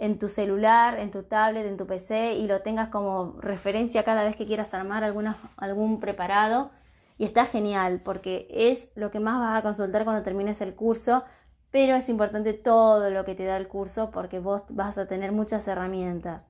en 0.00 0.18
tu 0.18 0.28
celular, 0.28 0.98
en 0.98 1.10
tu 1.10 1.22
tablet, 1.24 1.66
en 1.66 1.76
tu 1.76 1.86
PC 1.86 2.32
y 2.32 2.46
lo 2.48 2.62
tengas 2.62 2.88
como 2.88 3.36
referencia 3.38 4.02
cada 4.02 4.24
vez 4.24 4.34
que 4.34 4.46
quieras 4.46 4.72
armar 4.72 5.04
algún 5.04 6.00
preparado. 6.00 6.70
Y 7.18 7.26
está 7.26 7.44
genial 7.44 8.00
porque 8.02 8.48
es 8.50 8.88
lo 8.94 9.10
que 9.10 9.20
más 9.20 9.38
vas 9.38 9.58
a 9.58 9.62
consultar 9.62 10.04
cuando 10.04 10.22
termines 10.22 10.62
el 10.62 10.74
curso, 10.74 11.24
pero 11.70 11.96
es 11.96 12.08
importante 12.08 12.54
todo 12.54 13.10
lo 13.10 13.26
que 13.26 13.34
te 13.34 13.44
da 13.44 13.58
el 13.58 13.68
curso 13.68 14.10
porque 14.10 14.38
vos 14.38 14.62
vas 14.70 14.96
a 14.96 15.06
tener 15.06 15.32
muchas 15.32 15.68
herramientas. 15.68 16.48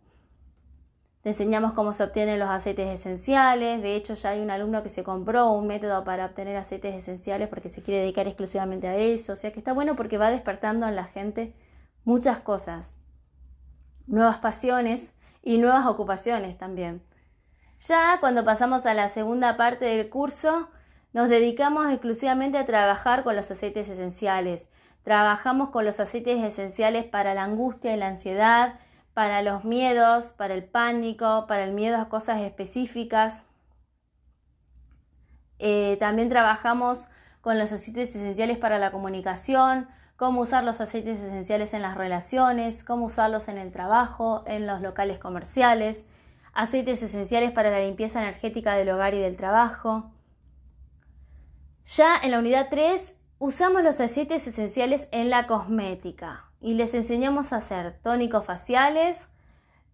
Te 1.23 1.31
enseñamos 1.31 1.73
cómo 1.73 1.93
se 1.93 2.05
obtienen 2.05 2.39
los 2.39 2.49
aceites 2.49 2.89
esenciales. 2.89 3.83
De 3.83 3.97
hecho, 3.97 4.15
ya 4.15 4.31
hay 4.31 4.41
un 4.41 4.51
alumno 4.53 4.85
que 4.85 4.89
se 4.91 5.03
compró 5.03 5.51
un 5.51 5.67
método 5.67 6.05
para 6.05 6.27
obtener 6.27 6.57
aceites 6.57 6.95
esenciales 6.95 7.49
porque 7.49 7.69
se 7.69 7.83
quiere 7.83 8.03
dedicar 8.03 8.29
exclusivamente 8.29 8.87
a 8.87 8.97
eso. 8.97 9.33
O 9.33 9.37
sea 9.37 9.51
que 9.51 9.59
está 9.59 9.73
bueno 9.73 9.97
porque 9.97 10.19
va 10.19 10.31
despertando 10.31 10.87
en 10.87 10.95
la 10.95 11.05
gente 11.05 11.53
muchas 12.05 12.39
cosas 12.39 13.00
nuevas 14.11 14.39
pasiones 14.39 15.13
y 15.43 15.59
nuevas 15.59 15.87
ocupaciones 15.87 16.59
también. 16.59 17.03
Ya 17.81 18.19
cuando 18.21 18.45
pasamos 18.45 18.85
a 18.85 18.93
la 18.93 19.09
segunda 19.09 19.57
parte 19.57 19.87
del 19.87 20.11
curso, 20.11 20.69
nos 21.13 21.29
dedicamos 21.29 21.89
exclusivamente 21.91 22.59
a 22.59 22.67
trabajar 22.67 23.25
con 23.25 23.37
los 23.37 23.51
aceites 23.51 23.89
esenciales. 23.89 24.69
Trabajamos 25.03 25.71
con 25.71 25.85
los 25.85 25.99
aceites 25.99 26.43
esenciales 26.43 27.05
para 27.07 27.35
la 27.35 27.45
angustia 27.45 27.95
y 27.95 27.97
la 27.97 28.09
ansiedad, 28.09 28.79
para 29.15 29.43
los 29.43 29.65
miedos, 29.65 30.33
para 30.33 30.55
el 30.55 30.65
pánico, 30.65 31.47
para 31.49 31.65
el 31.65 31.73
miedo 31.73 31.97
a 31.97 32.09
cosas 32.09 32.43
específicas. 32.43 33.45
Eh, 35.59 35.97
también 36.01 36.29
trabajamos 36.29 37.07
con 37.41 37.59
los 37.59 37.73
aceites 37.73 38.15
esenciales 38.15 38.59
para 38.59 38.79
la 38.79 38.91
comunicación, 38.91 39.89
cómo 40.21 40.43
usar 40.43 40.65
los 40.65 40.83
aceites 40.83 41.19
esenciales 41.19 41.73
en 41.73 41.81
las 41.81 41.97
relaciones, 41.97 42.85
cómo 42.85 43.07
usarlos 43.07 43.49
en 43.49 43.57
el 43.57 43.73
trabajo, 43.73 44.45
en 44.47 44.67
los 44.67 44.83
locales 44.83 45.19
comerciales, 45.19 46.05
aceites 46.53 47.03
esenciales 47.03 47.53
para 47.53 47.71
la 47.71 47.81
limpieza 47.81 48.21
energética 48.21 48.75
del 48.75 48.91
hogar 48.91 49.15
y 49.15 49.19
del 49.19 49.39
trabajo. 49.39 50.13
Ya 51.87 52.19
en 52.23 52.33
la 52.33 52.39
unidad 52.39 52.67
3 52.69 53.15
usamos 53.39 53.83
los 53.83 53.99
aceites 53.99 54.47
esenciales 54.47 55.09
en 55.11 55.31
la 55.31 55.47
cosmética 55.47 56.51
y 56.61 56.75
les 56.75 56.93
enseñamos 56.93 57.55
a 57.55 57.57
hacer 57.57 57.99
tónicos 58.03 58.45
faciales, 58.45 59.31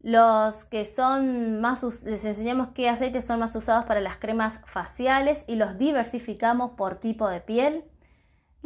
los 0.02 0.64
que 0.64 0.86
son 0.86 1.60
más 1.60 1.84
les 2.04 2.24
enseñamos 2.24 2.70
qué 2.74 2.88
aceites 2.88 3.24
son 3.24 3.38
más 3.38 3.54
usados 3.54 3.84
para 3.84 4.00
las 4.00 4.16
cremas 4.16 4.58
faciales 4.64 5.44
y 5.46 5.54
los 5.54 5.78
diversificamos 5.78 6.72
por 6.72 6.96
tipo 6.96 7.28
de 7.28 7.40
piel. 7.40 7.84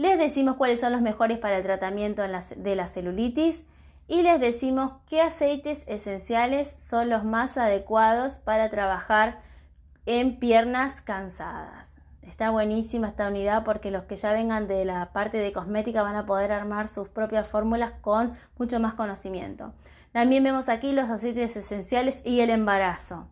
Les 0.01 0.19
decimos 0.19 0.57
cuáles 0.57 0.81
son 0.81 0.93
los 0.93 1.03
mejores 1.03 1.37
para 1.37 1.59
el 1.59 1.63
tratamiento 1.63 2.23
de 2.23 2.75
la 2.75 2.87
celulitis 2.87 3.67
y 4.09 4.23
les 4.23 4.41
decimos 4.41 4.93
qué 5.07 5.21
aceites 5.21 5.85
esenciales 5.89 6.75
son 6.79 7.11
los 7.11 7.23
más 7.23 7.59
adecuados 7.59 8.39
para 8.39 8.71
trabajar 8.71 9.43
en 10.07 10.39
piernas 10.39 11.03
cansadas. 11.03 11.87
Está 12.23 12.49
buenísima 12.49 13.09
esta 13.09 13.29
unidad 13.29 13.63
porque 13.63 13.91
los 13.91 14.05
que 14.05 14.17
ya 14.17 14.33
vengan 14.33 14.69
de 14.69 14.87
la 14.87 15.13
parte 15.13 15.37
de 15.37 15.53
cosmética 15.53 16.01
van 16.01 16.17
a 16.17 16.25
poder 16.25 16.51
armar 16.51 16.89
sus 16.89 17.11
propias 17.11 17.47
fórmulas 17.47 17.93
con 18.01 18.39
mucho 18.57 18.81
más 18.81 18.95
conocimiento. 18.95 19.75
También 20.13 20.43
vemos 20.43 20.71
aquí 20.71 20.93
los 20.93 21.11
aceites 21.11 21.59
esenciales 21.59 22.23
y 22.25 22.41
el 22.41 22.49
embarazo. 22.49 23.29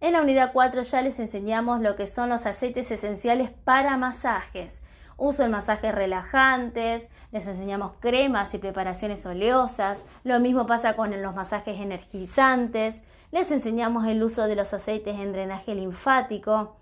En 0.00 0.14
la 0.14 0.22
unidad 0.22 0.52
4 0.54 0.80
ya 0.80 1.02
les 1.02 1.18
enseñamos 1.18 1.82
lo 1.82 1.94
que 1.94 2.06
son 2.06 2.30
los 2.30 2.46
aceites 2.46 2.90
esenciales 2.90 3.50
para 3.50 3.98
masajes 3.98 4.80
uso 5.20 5.44
de 5.44 5.50
masajes 5.50 5.94
relajantes, 5.94 7.06
les 7.30 7.46
enseñamos 7.46 7.92
cremas 8.00 8.52
y 8.54 8.58
preparaciones 8.58 9.24
oleosas, 9.26 10.02
lo 10.24 10.40
mismo 10.40 10.66
pasa 10.66 10.96
con 10.96 11.22
los 11.22 11.34
masajes 11.34 11.78
energizantes, 11.78 13.00
les 13.30 13.50
enseñamos 13.52 14.06
el 14.06 14.22
uso 14.22 14.48
de 14.48 14.56
los 14.56 14.74
aceites 14.74 15.18
en 15.18 15.32
drenaje 15.32 15.74
linfático, 15.74 16.76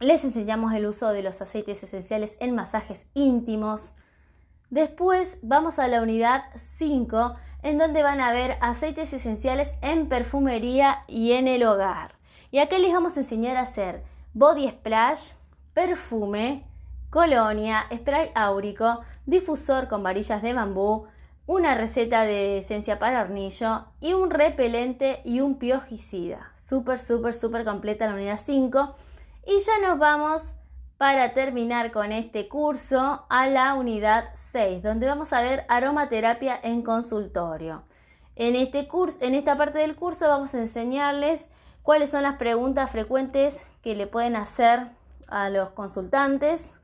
les 0.00 0.24
enseñamos 0.24 0.74
el 0.74 0.86
uso 0.86 1.12
de 1.12 1.22
los 1.22 1.40
aceites 1.40 1.82
esenciales 1.82 2.36
en 2.40 2.54
masajes 2.54 3.08
íntimos. 3.14 3.92
Después 4.70 5.38
vamos 5.42 5.78
a 5.78 5.88
la 5.88 6.02
unidad 6.02 6.44
5, 6.56 7.34
en 7.62 7.78
donde 7.78 8.02
van 8.02 8.20
a 8.20 8.32
ver 8.32 8.56
aceites 8.60 9.12
esenciales 9.12 9.72
en 9.82 10.08
perfumería 10.08 11.02
y 11.06 11.32
en 11.32 11.48
el 11.48 11.64
hogar. 11.64 12.14
Y 12.50 12.58
acá 12.58 12.78
les 12.78 12.92
vamos 12.92 13.16
a 13.16 13.20
enseñar 13.20 13.56
a 13.56 13.62
hacer 13.62 14.02
body 14.32 14.68
splash, 14.70 15.32
perfume, 15.74 16.69
colonia, 17.10 17.86
spray 17.92 18.30
áurico, 18.34 19.00
difusor 19.26 19.88
con 19.88 20.02
varillas 20.02 20.42
de 20.42 20.54
bambú, 20.54 21.06
una 21.46 21.74
receta 21.74 22.22
de 22.22 22.58
esencia 22.58 23.00
para 23.00 23.22
hornillo 23.22 23.86
y 24.00 24.12
un 24.12 24.30
repelente 24.30 25.20
y 25.24 25.40
un 25.40 25.56
piojicida. 25.58 26.52
Súper, 26.54 27.00
súper, 27.00 27.34
súper 27.34 27.64
completa 27.64 28.06
la 28.06 28.14
unidad 28.14 28.38
5. 28.42 28.96
Y 29.46 29.58
ya 29.58 29.88
nos 29.88 29.98
vamos 29.98 30.44
para 30.96 31.34
terminar 31.34 31.90
con 31.90 32.12
este 32.12 32.46
curso 32.48 33.24
a 33.28 33.46
la 33.48 33.74
unidad 33.74 34.30
6, 34.34 34.82
donde 34.82 35.08
vamos 35.08 35.32
a 35.32 35.40
ver 35.40 35.64
aromaterapia 35.68 36.60
en 36.62 36.82
consultorio. 36.82 37.82
En, 38.36 38.54
este 38.54 38.86
curso, 38.86 39.18
en 39.22 39.34
esta 39.34 39.56
parte 39.56 39.78
del 39.78 39.96
curso 39.96 40.28
vamos 40.28 40.54
a 40.54 40.58
enseñarles 40.58 41.48
cuáles 41.82 42.10
son 42.10 42.22
las 42.22 42.36
preguntas 42.36 42.90
frecuentes 42.90 43.66
que 43.82 43.96
le 43.96 44.06
pueden 44.06 44.36
hacer 44.36 44.88
a 45.26 45.50
los 45.50 45.70
consultantes 45.70 46.74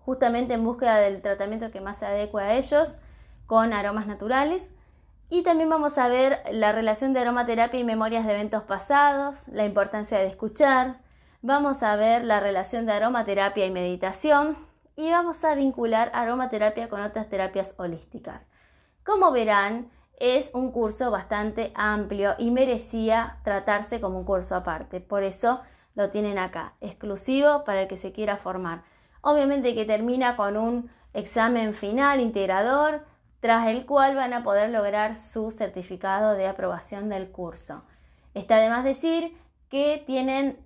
justamente 0.00 0.54
en 0.54 0.64
búsqueda 0.64 0.96
del 0.96 1.22
tratamiento 1.22 1.70
que 1.70 1.80
más 1.80 1.98
se 1.98 2.06
adecue 2.06 2.42
a 2.42 2.54
ellos 2.54 2.98
con 3.46 3.72
aromas 3.72 4.06
naturales. 4.06 4.72
Y 5.28 5.42
también 5.42 5.70
vamos 5.70 5.96
a 5.98 6.08
ver 6.08 6.42
la 6.50 6.72
relación 6.72 7.12
de 7.12 7.20
aromaterapia 7.20 7.78
y 7.78 7.84
memorias 7.84 8.26
de 8.26 8.32
eventos 8.32 8.64
pasados, 8.64 9.46
la 9.48 9.64
importancia 9.64 10.18
de 10.18 10.26
escuchar. 10.26 10.98
Vamos 11.42 11.82
a 11.82 11.94
ver 11.96 12.24
la 12.24 12.40
relación 12.40 12.84
de 12.86 12.92
aromaterapia 12.92 13.66
y 13.66 13.70
meditación. 13.70 14.56
y 14.96 15.08
vamos 15.10 15.44
a 15.44 15.54
vincular 15.54 16.10
aromaterapia 16.12 16.90
con 16.90 17.00
otras 17.00 17.30
terapias 17.30 17.74
holísticas. 17.78 18.48
Como 19.02 19.32
verán, 19.32 19.90
es 20.18 20.50
un 20.52 20.70
curso 20.70 21.10
bastante 21.10 21.72
amplio 21.74 22.34
y 22.38 22.50
merecía 22.50 23.38
tratarse 23.42 24.00
como 24.00 24.18
un 24.18 24.24
curso 24.26 24.54
aparte. 24.54 25.00
Por 25.00 25.22
eso 25.22 25.62
lo 25.94 26.10
tienen 26.10 26.38
acá, 26.38 26.74
exclusivo 26.80 27.64
para 27.64 27.82
el 27.82 27.88
que 27.88 27.96
se 27.96 28.12
quiera 28.12 28.36
formar. 28.36 28.82
Obviamente 29.22 29.74
que 29.74 29.84
termina 29.84 30.36
con 30.36 30.56
un 30.56 30.90
examen 31.12 31.74
final 31.74 32.20
integrador, 32.20 33.04
tras 33.40 33.68
el 33.68 33.86
cual 33.86 34.14
van 34.14 34.32
a 34.34 34.42
poder 34.42 34.70
lograr 34.70 35.16
su 35.16 35.50
certificado 35.50 36.34
de 36.34 36.46
aprobación 36.46 37.08
del 37.08 37.30
curso. 37.30 37.84
Está 38.34 38.56
además 38.56 38.84
decir 38.84 39.36
que 39.68 40.02
tienen 40.06 40.58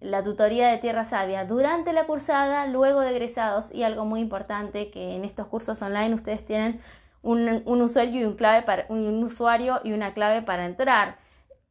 la 0.00 0.24
tutoría 0.24 0.68
de 0.68 0.78
Tierra 0.78 1.04
Sabia 1.04 1.44
durante 1.44 1.92
la 1.92 2.06
cursada, 2.06 2.66
luego 2.66 3.00
de 3.00 3.10
egresados 3.10 3.72
y 3.72 3.84
algo 3.84 4.04
muy 4.04 4.20
importante 4.20 4.90
que 4.90 5.14
en 5.14 5.24
estos 5.24 5.46
cursos 5.46 5.80
online 5.80 6.14
ustedes 6.14 6.44
tienen 6.44 6.80
un, 7.22 7.62
usuario 7.80 8.20
y 8.20 8.24
un 8.24 8.34
clave 8.34 8.62
para 8.62 8.86
un 8.88 9.22
usuario 9.22 9.80
y 9.84 9.92
una 9.92 10.12
clave 10.12 10.42
para 10.42 10.66
entrar. 10.66 11.18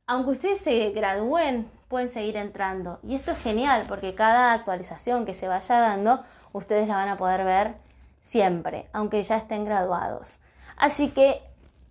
Aunque 0.08 0.32
ustedes 0.32 0.62
se 0.62 0.92
gradúen, 0.92 1.70
pueden 1.92 2.10
seguir 2.10 2.38
entrando. 2.38 3.00
Y 3.04 3.14
esto 3.14 3.34
es 3.34 3.38
genial 3.38 3.86
porque 3.88 4.16
cada 4.16 4.54
actualización 4.54 5.26
que 5.26 5.36
se 5.36 5.48
vaya 5.48 5.80
dando, 5.80 6.24
ustedes 6.54 6.88
la 6.88 6.96
van 6.96 7.10
a 7.10 7.18
poder 7.18 7.44
ver 7.44 7.76
siempre, 8.22 8.90
aunque 8.94 9.22
ya 9.22 9.38
estén 9.38 9.66
graduados. 9.66 10.40
Así 10.78 11.10
que 11.10 11.44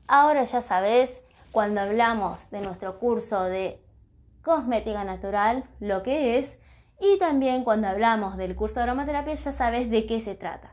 ahora 0.08 0.42
ya 0.44 0.62
sabes, 0.62 1.20
cuando 1.52 1.82
hablamos 1.82 2.50
de 2.50 2.62
nuestro 2.62 2.98
curso 2.98 3.44
de 3.44 3.80
cosmética 4.42 5.04
natural, 5.04 5.64
lo 5.80 6.02
que 6.02 6.38
es, 6.38 6.58
y 6.98 7.18
también 7.18 7.62
cuando 7.62 7.86
hablamos 7.86 8.36
del 8.36 8.56
curso 8.56 8.80
de 8.80 8.84
aromaterapia, 8.84 9.34
ya 9.34 9.52
sabes 9.52 9.90
de 9.90 10.06
qué 10.06 10.20
se 10.20 10.34
trata. 10.34 10.72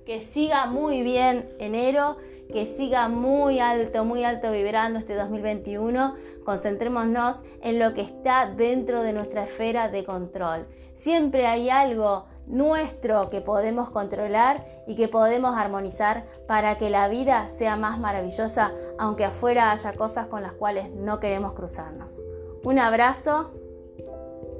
que 0.05 0.21
siga 0.21 0.65
muy 0.65 1.03
bien 1.03 1.49
enero, 1.59 2.17
que 2.51 2.65
siga 2.65 3.07
muy 3.07 3.59
alto, 3.59 4.03
muy 4.05 4.23
alto 4.23 4.51
vibrando 4.51 4.99
este 4.99 5.15
2021. 5.15 6.15
Concentrémonos 6.43 7.43
en 7.61 7.79
lo 7.79 7.93
que 7.93 8.01
está 8.01 8.47
dentro 8.47 9.03
de 9.03 9.13
nuestra 9.13 9.43
esfera 9.43 9.89
de 9.89 10.03
control. 10.03 10.67
Siempre 10.93 11.47
hay 11.47 11.69
algo 11.69 12.25
nuestro 12.51 13.29
que 13.29 13.41
podemos 13.41 13.89
controlar 13.89 14.63
y 14.85 14.95
que 14.95 15.07
podemos 15.07 15.55
armonizar 15.55 16.25
para 16.47 16.77
que 16.77 16.89
la 16.89 17.07
vida 17.07 17.47
sea 17.47 17.77
más 17.77 17.97
maravillosa, 17.97 18.71
aunque 18.99 19.25
afuera 19.25 19.71
haya 19.71 19.93
cosas 19.93 20.27
con 20.27 20.43
las 20.43 20.53
cuales 20.53 20.91
no 20.91 21.19
queremos 21.19 21.53
cruzarnos. 21.53 22.21
Un 22.63 22.77
abrazo 22.77 23.51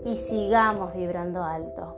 y 0.05 0.15
sigamos 0.15 0.93
vibrando 0.95 1.43
alto. 1.43 1.97